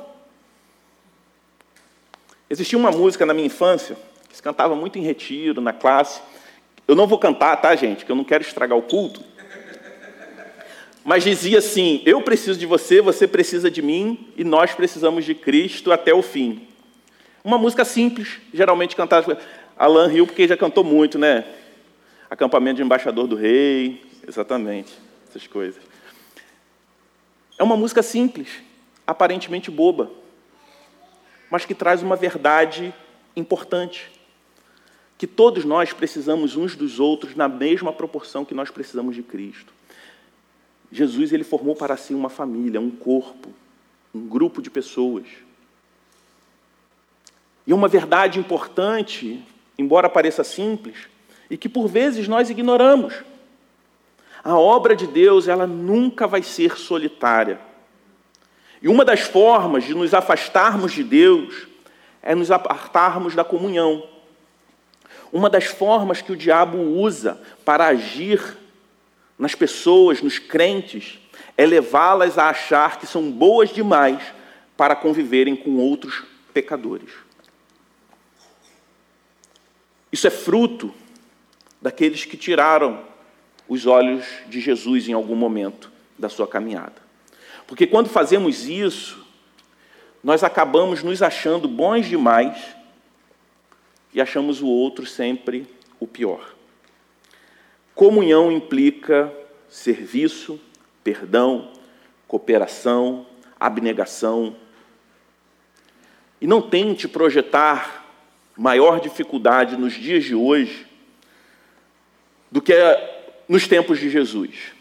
[2.50, 3.96] Existia uma música na minha infância
[4.28, 6.20] que se cantava muito em retiro, na classe.
[6.86, 8.04] Eu não vou cantar, tá, gente?
[8.04, 9.24] Que eu não quero estragar o culto.
[11.06, 15.34] Mas dizia assim: Eu preciso de você, você precisa de mim e nós precisamos de
[15.34, 16.75] Cristo até o fim.
[17.46, 19.38] Uma música simples, geralmente cantada.
[19.78, 21.46] Alan Hill, porque já cantou muito, né?
[22.28, 24.92] Acampamento de embaixador do rei, exatamente,
[25.30, 25.80] essas coisas.
[27.60, 28.50] É uma música simples,
[29.06, 30.10] aparentemente boba,
[31.52, 32.92] mas que traz uma verdade
[33.36, 34.12] importante.
[35.16, 39.72] Que todos nós precisamos uns dos outros na mesma proporção que nós precisamos de Cristo.
[40.92, 43.54] Jesus ele formou para si uma família, um corpo,
[44.16, 45.45] um grupo de pessoas.
[47.66, 49.44] E uma verdade importante,
[49.78, 51.08] embora pareça simples,
[51.50, 53.14] e que por vezes nós ignoramos.
[54.44, 57.60] A obra de Deus, ela nunca vai ser solitária.
[58.82, 61.68] E uma das formas de nos afastarmos de Deus
[62.22, 64.04] é nos apartarmos da comunhão.
[65.32, 68.58] Uma das formas que o diabo usa para agir
[69.38, 71.20] nas pessoas, nos crentes,
[71.58, 74.22] é levá-las a achar que são boas demais
[74.78, 76.24] para conviverem com outros
[76.54, 77.25] pecadores.
[80.16, 80.96] Isso é fruto
[81.82, 83.04] daqueles que tiraram
[83.68, 86.96] os olhos de Jesus em algum momento da sua caminhada.
[87.68, 89.28] Porque quando fazemos isso,
[90.24, 92.58] nós acabamos nos achando bons demais
[94.14, 95.68] e achamos o outro sempre
[96.00, 96.56] o pior.
[97.94, 99.30] Comunhão implica
[99.68, 100.58] serviço,
[101.04, 101.74] perdão,
[102.26, 103.26] cooperação,
[103.60, 104.56] abnegação.
[106.40, 108.05] E não tente projetar
[108.58, 110.86] maior dificuldade nos dias de hoje
[112.52, 112.74] do que
[113.48, 114.74] nos tempos de Jesus.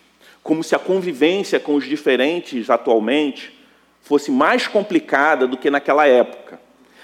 [0.43, 3.53] Como se a convivência com os diferentes atualmente
[4.01, 6.61] fosse mais complicada do que naquela época.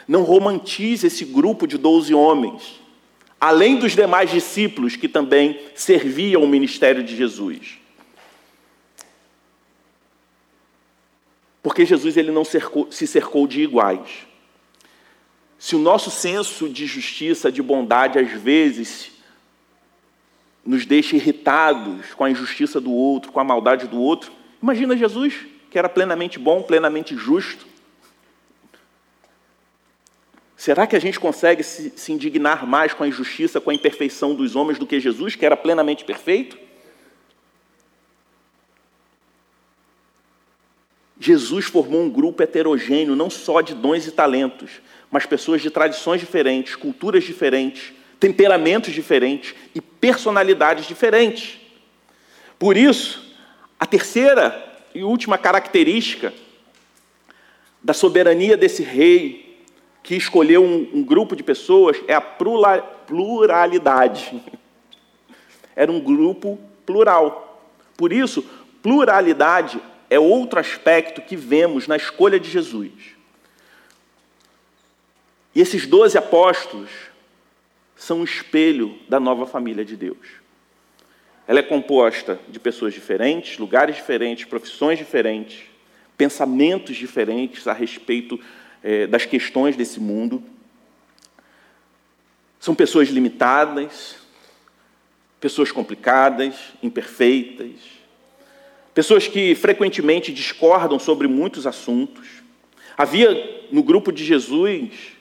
[0.07, 2.81] Não romantize esse grupo de doze homens,
[3.41, 7.79] além dos demais discípulos que também serviam o ministério de Jesus.
[11.63, 14.30] Porque Jesus ele não cercou, se cercou de iguais.
[15.61, 19.11] Se o nosso senso de justiça, de bondade, às vezes
[20.65, 24.33] nos deixa irritados com a injustiça do outro, com a maldade do outro.
[24.63, 25.35] Imagina Jesus,
[25.71, 27.67] que era plenamente bom, plenamente justo.
[30.57, 34.57] Será que a gente consegue se, indignar mais com a injustiça, com a imperfeição dos
[34.57, 36.59] homens do que Jesus, que era plenamente perfeito?
[41.51, 46.21] Jesus formou um grupo heterogêneo, não só de dons e talentos, mas pessoas de tradições
[46.21, 51.59] diferentes, culturas diferentes, temperamentos diferentes e personalidades diferentes.
[52.57, 53.35] Por isso,
[53.81, 56.33] a terceira e última característica
[57.83, 59.59] da soberania desse rei,
[60.05, 64.41] que escolheu um, um grupo de pessoas, é a pluralidade.
[65.75, 67.61] Era um grupo plural.
[67.97, 68.49] Por isso,
[68.81, 72.91] pluralidade é outro aspecto que vemos na escolha de Jesus.
[75.55, 76.91] E esses doze apóstolos
[77.95, 80.41] são um espelho da nova família de Deus.
[81.47, 85.63] Ela é composta de pessoas diferentes, lugares diferentes, profissões diferentes,
[86.17, 88.39] pensamentos diferentes a respeito
[88.83, 90.43] é, das questões desse mundo.
[92.59, 94.17] São pessoas limitadas,
[95.41, 98.00] pessoas complicadas, imperfeitas,
[98.95, 102.27] pessoas que frequentemente discordam sobre muitos assuntos.
[102.97, 105.21] Havia no grupo de Jesus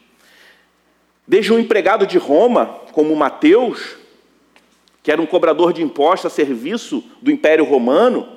[1.30, 3.98] Desde um empregado de Roma, como Mateus,
[5.04, 8.28] que era um cobrador de impostos a serviço do Império Romano,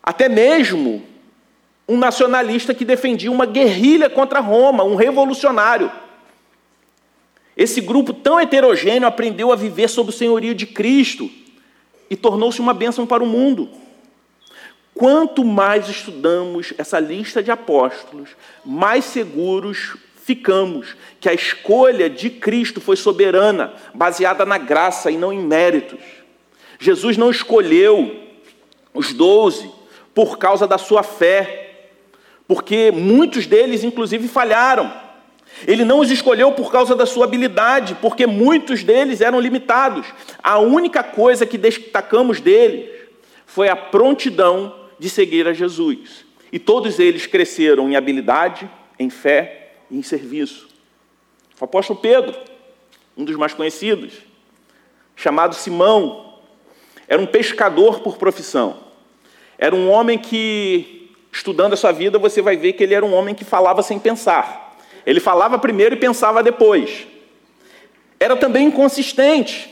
[0.00, 1.02] até mesmo
[1.88, 5.90] um nacionalista que defendia uma guerrilha contra Roma, um revolucionário.
[7.56, 11.28] Esse grupo tão heterogêneo aprendeu a viver sob o senhorio de Cristo
[12.08, 13.68] e tornou-se uma bênção para o mundo.
[14.98, 18.30] Quanto mais estudamos essa lista de apóstolos,
[18.64, 25.32] mais seguros ficamos que a escolha de Cristo foi soberana, baseada na graça e não
[25.32, 26.00] em méritos.
[26.80, 28.12] Jesus não escolheu
[28.92, 29.70] os doze
[30.12, 31.90] por causa da sua fé,
[32.48, 34.92] porque muitos deles, inclusive, falharam.
[35.64, 40.08] Ele não os escolheu por causa da sua habilidade, porque muitos deles eram limitados.
[40.42, 42.90] A única coisa que destacamos deles
[43.46, 46.24] foi a prontidão de seguir a Jesus.
[46.52, 48.68] E todos eles cresceram em habilidade,
[48.98, 50.68] em fé e em serviço.
[51.60, 52.36] O apóstolo Pedro,
[53.16, 54.14] um dos mais conhecidos,
[55.14, 56.34] chamado Simão,
[57.06, 58.78] era um pescador por profissão.
[59.58, 63.14] Era um homem que, estudando a sua vida, você vai ver que ele era um
[63.14, 64.76] homem que falava sem pensar.
[65.04, 67.06] Ele falava primeiro e pensava depois.
[68.20, 69.68] Era também inconsistente,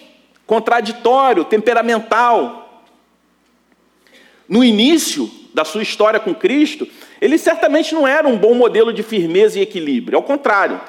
[0.46, 2.65] contraditório, temperamental,
[4.48, 6.86] no início da sua história com Cristo,
[7.20, 10.80] ele certamente não era um bom modelo de firmeza e equilíbrio, ao contrário,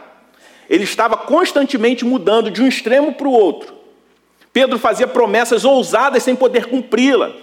[0.69, 3.73] ele estava constantemente mudando de um extremo para o outro.
[4.51, 7.33] Pedro fazia promessas ousadas sem poder cumpri-las.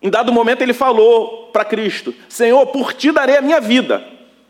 [0.00, 4.04] Em dado momento ele falou para Cristo: Senhor, por ti darei a minha vida.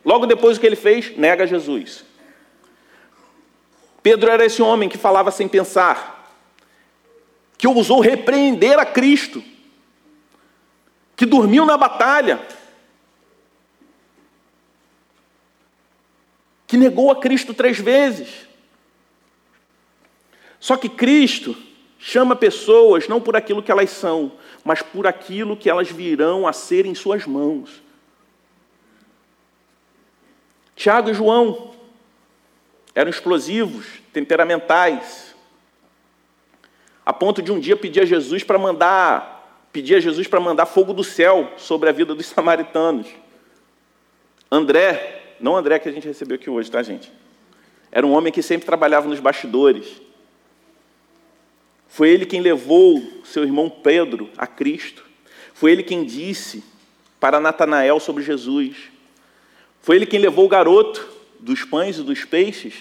[0.04, 2.04] Logo depois o que ele fez, nega Jesus.
[4.02, 6.34] Pedro era esse homem que falava sem pensar,
[7.58, 9.44] que ousou repreender a Cristo
[11.16, 12.40] que dormiu na batalha,
[16.66, 18.46] que negou a Cristo três vezes.
[20.58, 21.56] Só que Cristo
[21.98, 24.32] chama pessoas não por aquilo que elas são,
[24.64, 27.82] mas por aquilo que elas virão a ser em suas mãos.
[30.74, 31.74] Tiago e João
[32.94, 35.34] eram explosivos, temperamentais,
[37.04, 39.31] a ponto de um dia pedir a Jesus para mandar
[39.72, 43.08] pedia a Jesus para mandar fogo do céu sobre a vida dos samaritanos.
[44.50, 47.10] André, não André que a gente recebeu aqui hoje, tá, gente?
[47.90, 50.00] Era um homem que sempre trabalhava nos bastidores.
[51.88, 55.04] Foi ele quem levou seu irmão Pedro a Cristo.
[55.54, 56.62] Foi ele quem disse
[57.18, 58.76] para Natanael sobre Jesus.
[59.80, 61.06] Foi ele quem levou o garoto
[61.38, 62.74] dos pães e dos peixes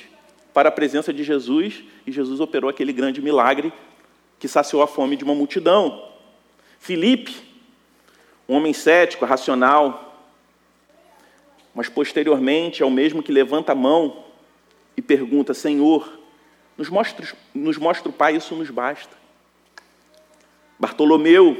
[0.53, 3.71] para a presença de Jesus e Jesus operou aquele grande milagre
[4.39, 6.10] que saciou a fome de uma multidão.
[6.81, 7.35] Filipe,
[8.49, 10.19] um homem cético, racional,
[11.75, 14.25] mas posteriormente é o mesmo que levanta a mão
[14.97, 16.11] e pergunta: Senhor,
[16.75, 19.15] nos mostra, nos mostra o Pai, isso nos basta.
[20.79, 21.55] Bartolomeu,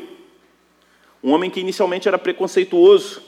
[1.23, 3.21] um homem que inicialmente era preconceituoso,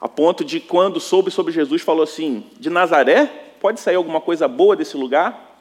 [0.00, 3.26] a ponto de, quando soube sobre Jesus, falou assim: De Nazaré,
[3.60, 5.56] pode sair alguma coisa boa desse lugar?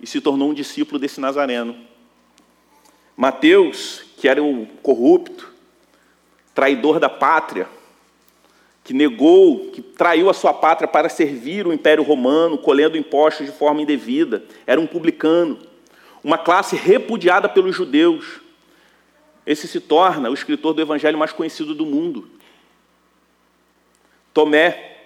[0.00, 1.76] E se tornou um discípulo desse nazareno.
[3.18, 5.52] Mateus, que era um corrupto,
[6.54, 7.66] traidor da pátria,
[8.84, 13.50] que negou, que traiu a sua pátria para servir o Império Romano, colhendo impostos de
[13.50, 15.58] forma indevida, era um publicano,
[16.22, 18.40] uma classe repudiada pelos judeus.
[19.44, 22.30] Esse se torna o escritor do evangelho mais conhecido do mundo.
[24.32, 24.96] Tomé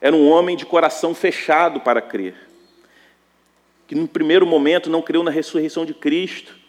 [0.00, 2.34] era um homem de coração fechado para crer,
[3.86, 6.63] que no primeiro momento não creu na ressurreição de Cristo,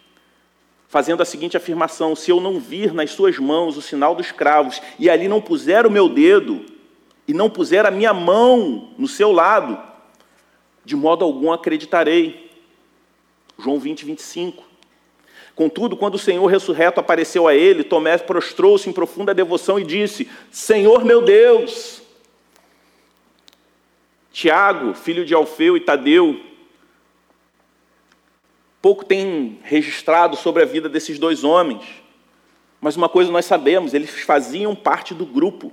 [0.96, 4.80] fazendo a seguinte afirmação: Se eu não vir nas suas mãos o sinal dos cravos,
[4.98, 6.64] e ali não puser o meu dedo,
[7.28, 9.78] e não puser a minha mão no seu lado,
[10.86, 12.50] de modo algum acreditarei.
[13.58, 14.64] João 20, 25.
[15.54, 20.26] Contudo, quando o Senhor ressurreto apareceu a ele, Tomé prostrou-se em profunda devoção e disse:
[20.50, 22.00] Senhor meu Deus!
[24.32, 26.40] Tiago, filho de Alfeu e Tadeu,
[28.86, 31.84] Pouco tem registrado sobre a vida desses dois homens,
[32.80, 35.72] mas uma coisa nós sabemos: eles faziam parte do grupo.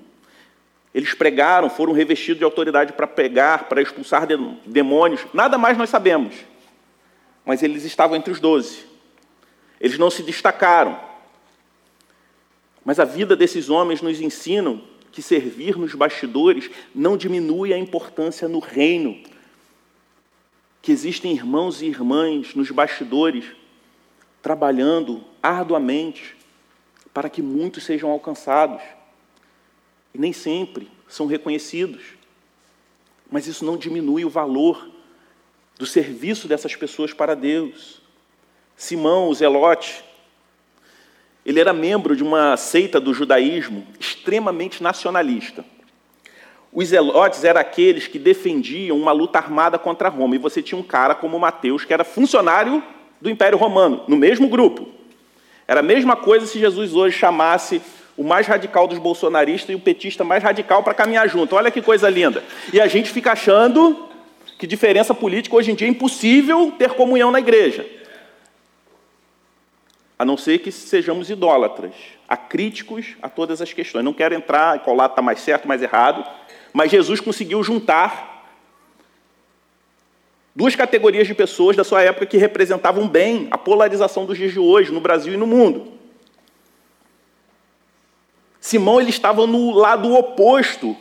[0.95, 4.25] Eles pregaram, foram revestidos de autoridade para pregar, para expulsar
[4.65, 5.21] demônios.
[5.31, 6.33] Nada mais nós sabemos.
[7.45, 8.83] Mas eles estavam entre os doze.
[9.79, 10.99] Eles não se destacaram.
[12.83, 18.47] Mas a vida desses homens nos ensinam que servir nos bastidores não diminui a importância
[18.47, 19.21] no reino
[20.83, 23.45] que existem irmãos e irmãs nos bastidores
[24.41, 26.35] trabalhando arduamente
[27.13, 28.83] para que muitos sejam alcançados.
[30.13, 32.03] E nem sempre são reconhecidos.
[33.31, 34.89] Mas isso não diminui o valor
[35.79, 38.01] do serviço dessas pessoas para Deus.
[38.75, 40.03] Simão, o Zelote,
[41.45, 45.63] ele era membro de uma seita do judaísmo extremamente nacionalista.
[46.73, 50.35] Os zelotes eram aqueles que defendiam uma luta armada contra Roma.
[50.35, 52.83] E você tinha um cara como Mateus, que era funcionário
[53.21, 54.87] do Império Romano, no mesmo grupo.
[55.67, 57.81] Era a mesma coisa se Jesus hoje chamasse
[58.17, 61.55] o mais radical dos bolsonaristas e o petista mais radical para caminhar junto.
[61.55, 62.43] Olha que coisa linda.
[62.71, 64.09] E a gente fica achando
[64.57, 67.85] que diferença política hoje em dia é impossível ter comunhão na igreja.
[70.17, 71.93] A não ser que sejamos idólatras,
[72.27, 74.05] acríticos a todas as questões.
[74.05, 76.23] Não quero entrar qual lado está mais certo, mais errado,
[76.73, 78.33] mas Jesus conseguiu juntar
[80.55, 84.59] duas categorias de pessoas da sua época que representavam bem a polarização dos dias de
[84.59, 85.93] hoje, no Brasil e no mundo.
[88.59, 90.95] Simão ele estava no lado oposto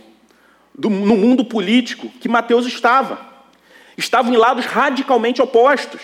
[0.74, 3.20] do, no mundo político que Mateus estava.
[3.96, 6.00] Estavam em lados radicalmente opostos.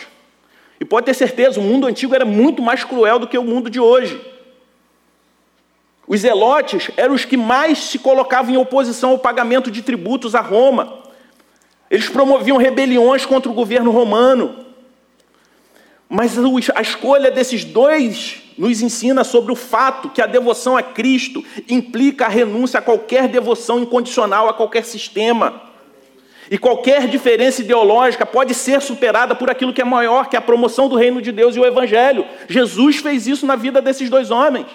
[0.81, 3.69] E pode ter certeza, o mundo antigo era muito mais cruel do que o mundo
[3.69, 4.21] de hoje.
[6.09, 10.41] Os zelotes eram os que mais se colocavam em oposição ao pagamento de tributos a
[10.41, 11.01] Roma.
[11.91, 14.65] Eles promoviam rebeliões contra o governo romano.
[16.09, 16.33] Mas
[16.75, 22.25] a escolha desses dois nos ensina sobre o fato que a devoção a Cristo implica
[22.25, 25.61] a renúncia a qualquer devoção incondicional a qualquer sistema.
[26.51, 30.43] E qualquer diferença ideológica pode ser superada por aquilo que é maior, que é a
[30.43, 32.25] promoção do reino de Deus e o Evangelho.
[32.49, 34.67] Jesus fez isso na vida desses dois homens.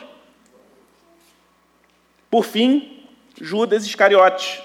[2.33, 3.05] Por fim,
[3.39, 4.59] Judas Iscariotes.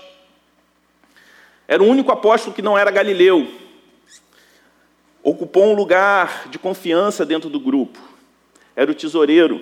[1.69, 3.47] Era o único apóstolo que não era galileu.
[5.23, 7.99] Ocupou um lugar de confiança dentro do grupo.
[8.75, 9.61] Era o tesoureiro.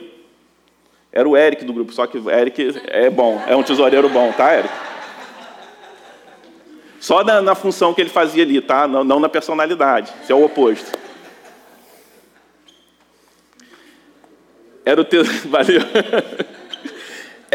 [1.11, 4.30] Era o Eric do grupo, só que o Eric é bom, é um tesoureiro bom,
[4.30, 4.72] tá, Eric?
[7.00, 8.86] Só na, na função que ele fazia ali, tá?
[8.86, 10.14] Não, não na personalidade.
[10.22, 10.96] Isso é o oposto.
[14.84, 15.20] Era o te...
[15.50, 15.80] Valeu.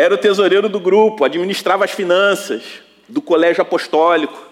[0.02, 4.50] Era o tesoureiro do grupo, administrava as finanças do colégio apostólico.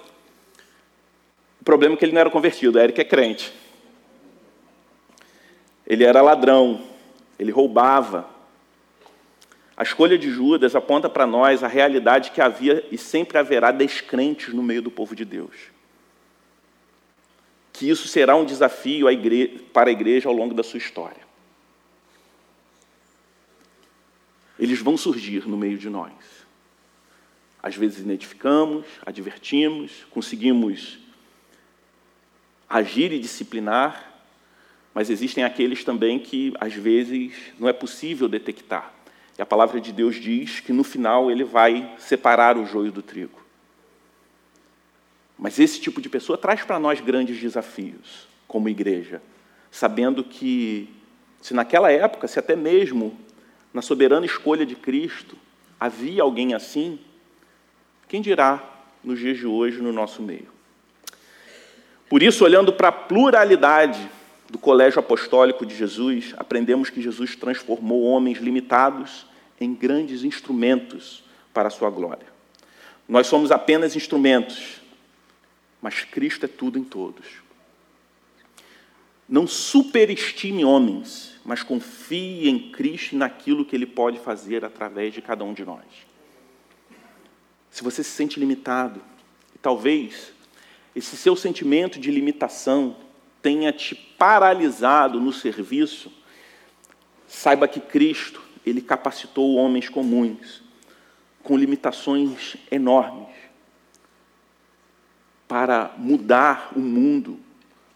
[1.59, 3.51] O problema é que ele não era convertido, Eric é crente.
[5.87, 6.83] Ele era ladrão,
[7.39, 8.29] ele roubava.
[9.75, 14.53] A escolha de Judas aponta para nós a realidade que havia e sempre haverá descrentes
[14.53, 15.55] no meio do povo de Deus.
[17.73, 19.07] Que isso será um desafio
[19.73, 21.27] para a igreja ao longo da sua história.
[24.59, 26.13] Eles vão surgir no meio de nós.
[27.63, 30.99] Às vezes identificamos, advertimos, conseguimos
[32.69, 34.21] agir e disciplinar,
[34.93, 38.93] mas existem aqueles também que às vezes não é possível detectar.
[39.37, 43.01] E a palavra de Deus diz que no final ele vai separar o joio do
[43.01, 43.39] trigo.
[45.37, 49.21] Mas esse tipo de pessoa traz para nós grandes desafios como igreja,
[49.71, 50.89] sabendo que
[51.41, 53.17] se naquela época, se até mesmo
[53.73, 55.37] na soberana escolha de Cristo
[55.79, 56.99] havia alguém assim,
[58.07, 58.63] quem dirá
[59.03, 60.47] nos dias de hoje no nosso meio?
[62.09, 64.09] Por isso, olhando para a pluralidade
[64.49, 69.27] do colégio apostólico de Jesus, aprendemos que Jesus transformou homens limitados
[69.61, 72.25] em grandes instrumentos para a sua glória.
[73.07, 74.81] Nós somos apenas instrumentos,
[75.81, 77.25] mas Cristo é tudo em todos.
[79.29, 85.21] Não superestime homens, mas confie em Cristo e naquilo que Ele pode fazer através de
[85.21, 85.85] cada um de nós.
[87.69, 89.01] Se você se sente limitado,
[89.61, 90.33] talvez
[90.95, 92.95] esse seu sentimento de limitação
[93.41, 96.11] tenha te paralisado no serviço,
[97.27, 100.63] saiba que Cristo, ele capacitou homens comuns
[101.43, 103.29] com limitações enormes
[105.47, 107.39] para mudar o mundo,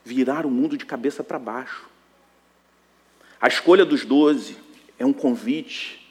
[0.04, 1.88] virar o mundo de cabeça para baixo.
[3.40, 4.58] A escolha dos doze
[4.98, 6.08] é um convite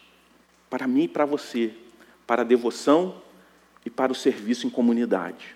[0.68, 1.74] para mim e para você,
[2.26, 3.22] para a devoção
[3.84, 5.54] e para o serviço em comunidade.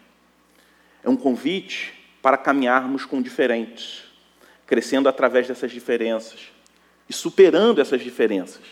[1.03, 4.05] É um convite para caminharmos com diferentes,
[4.67, 6.49] crescendo através dessas diferenças
[7.09, 8.63] e superando essas diferenças,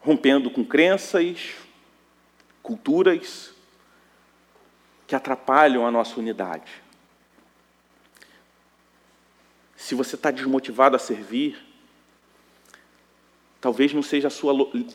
[0.00, 1.52] rompendo com crenças,
[2.62, 3.52] culturas
[5.06, 6.81] que atrapalham a nossa unidade.
[9.82, 11.58] Se você está desmotivado a servir,
[13.60, 14.52] talvez não seja a sua,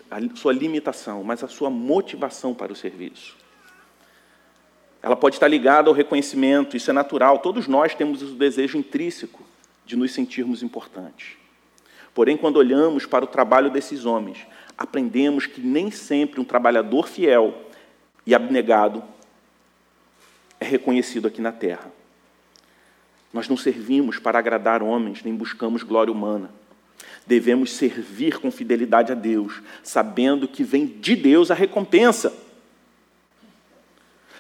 [0.10, 3.36] a sua limitação, mas a sua motivação para o serviço.
[5.04, 7.40] Ela pode estar ligada ao reconhecimento, isso é natural.
[7.40, 9.44] Todos nós temos o desejo intrínseco
[9.86, 11.36] de nos sentirmos importantes.
[12.14, 17.54] Porém, quando olhamos para o trabalho desses homens, aprendemos que nem sempre um trabalhador fiel
[18.26, 19.04] e abnegado
[20.62, 21.92] é reconhecido aqui na terra.
[23.34, 26.50] Nós não servimos para agradar homens, nem buscamos glória humana.
[27.26, 32.48] Devemos servir com fidelidade a Deus, sabendo que vem de Deus a recompensa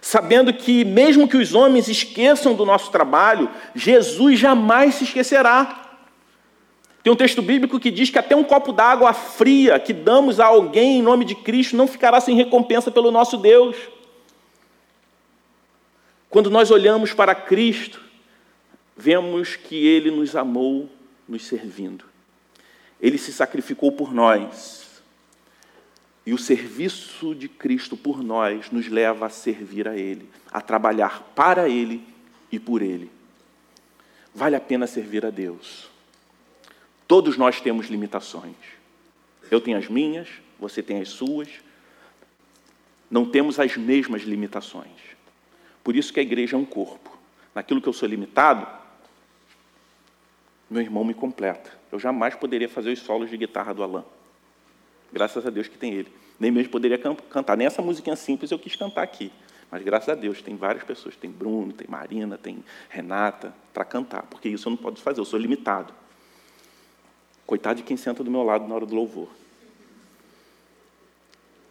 [0.08, 5.98] sabendo que, mesmo que os homens esqueçam do nosso trabalho, Jesus jamais se esquecerá.
[7.04, 10.46] Tem um texto bíblico que diz que até um copo d'água fria que damos a
[10.46, 13.76] alguém em nome de Cristo não ficará sem recompensa pelo nosso Deus.
[16.30, 18.02] Quando nós olhamos para Cristo,
[18.98, 20.90] vemos que Ele nos amou
[21.28, 22.06] nos servindo.
[23.00, 25.02] Ele se sacrificou por nós.
[26.26, 31.22] E o serviço de Cristo por nós nos leva a servir a Ele, a trabalhar
[31.36, 32.04] para Ele
[32.52, 33.10] e por Ele.
[34.34, 35.90] Vale a pena servir a Deus.
[37.08, 38.56] Todos nós temos limitações.
[39.50, 40.28] Eu tenho as minhas,
[40.60, 41.48] você tem as suas.
[43.10, 45.16] Não temos as mesmas limitações.
[45.82, 47.18] Por isso que a igreja é um corpo.
[47.56, 48.68] Naquilo que eu sou limitado,
[50.70, 51.72] meu irmão me completa.
[51.92, 54.04] Eu jamais poderia fazer os solos de guitarra do Alain.
[55.12, 56.12] Graças a Deus que tem ele.
[56.40, 57.56] Nem mesmo poderia cantar.
[57.56, 59.32] Nem essa musiquinha simples eu quis cantar aqui.
[59.72, 61.16] Mas graças a Deus tem várias pessoas.
[61.16, 64.24] Tem Bruno, tem Marina, tem Renata para cantar.
[64.24, 65.94] Porque isso eu não posso fazer, eu sou limitado.
[67.46, 69.30] Coitado de quem senta do meu lado na hora do louvor.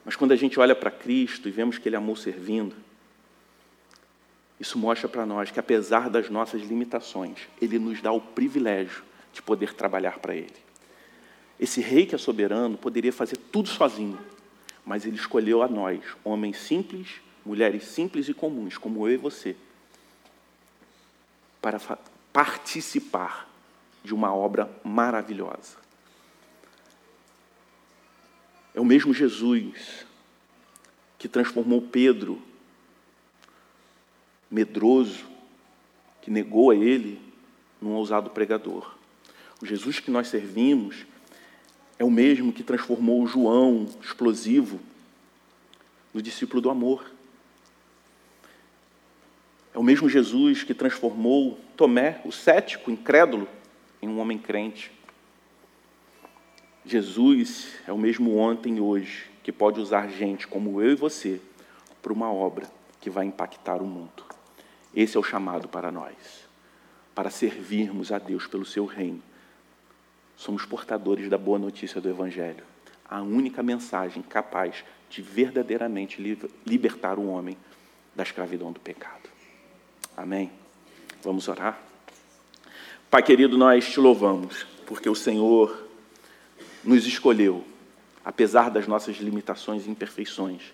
[0.04, 2.74] Mas quando a gente olha para Cristo e vemos que Ele amou servindo,
[4.58, 9.42] isso mostra para nós que, apesar das nossas limitações, Ele nos dá o privilégio de
[9.42, 10.54] poder trabalhar para Ele.
[11.60, 14.18] Esse rei que é soberano poderia fazer tudo sozinho,
[14.84, 19.56] mas Ele escolheu a nós, homens simples, mulheres simples e comuns, como eu e você,
[21.60, 21.78] para
[22.32, 23.48] participar
[24.02, 25.76] de uma obra maravilhosa.
[28.74, 30.06] É o mesmo Jesus
[31.18, 32.40] que transformou Pedro
[34.50, 35.24] medroso,
[36.22, 37.20] que negou a ele,
[37.80, 38.96] num ousado pregador.
[39.60, 41.06] O Jesus que nós servimos
[41.98, 44.78] é o mesmo que transformou o João, explosivo,
[46.12, 47.10] no discípulo do amor.
[49.74, 53.46] É o mesmo Jesus que transformou Tomé, o cético, incrédulo,
[54.00, 54.90] em um homem crente.
[56.84, 61.40] Jesus é o mesmo ontem e hoje, que pode usar gente como eu e você
[62.00, 62.70] para uma obra
[63.00, 64.25] que vai impactar o mundo.
[64.96, 66.14] Esse é o chamado para nós,
[67.14, 69.22] para servirmos a Deus pelo seu reino.
[70.34, 72.64] Somos portadores da boa notícia do Evangelho,
[73.06, 76.18] a única mensagem capaz de verdadeiramente
[76.64, 77.58] libertar o homem
[78.14, 79.28] da escravidão do pecado.
[80.16, 80.50] Amém?
[81.22, 81.78] Vamos orar?
[83.10, 85.86] Pai querido, nós te louvamos, porque o Senhor
[86.82, 87.62] nos escolheu,
[88.24, 90.72] apesar das nossas limitações e imperfeições,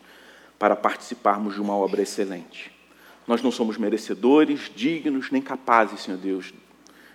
[0.61, 2.71] para participarmos de uma obra excelente.
[3.27, 6.53] Nós não somos merecedores, dignos, nem capazes, Senhor Deus,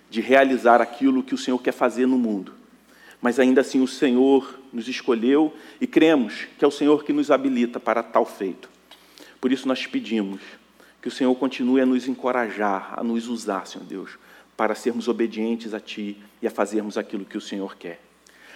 [0.10, 2.54] de realizar aquilo que o Senhor quer fazer no mundo.
[3.22, 7.32] Mas ainda assim o Senhor nos escolheu e cremos que é o Senhor que nos
[7.32, 8.70] habilita para tal feito.
[9.42, 10.42] Por isso nós pedimos
[11.02, 14.18] que o Senhor continue a nos encorajar, a nos usar, Senhor Deus,
[14.56, 18.02] para sermos obedientes a Ti e a fazermos aquilo que o Senhor quer.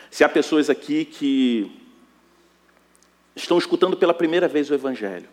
[0.10, 1.72] Se há pessoas aqui que
[3.36, 5.30] estão escutando pela primeira vez o Evangelho,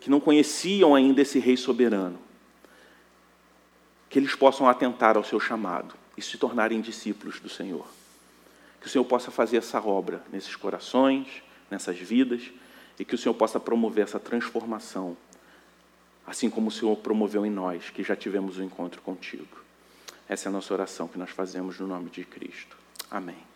[0.00, 2.18] que não conheciam ainda esse Rei soberano,
[4.08, 7.86] que eles possam atentar ao seu chamado e se tornarem discípulos do Senhor.
[8.80, 12.50] Que o Senhor possa fazer essa obra nesses corações, nessas vidas,
[12.98, 15.16] e que o Senhor possa promover essa transformação,
[16.26, 19.60] assim como o Senhor promoveu em nós, que já tivemos o um encontro contigo.
[20.28, 22.76] Essa é a nossa oração que nós fazemos no nome de Cristo.
[23.10, 23.49] Amém.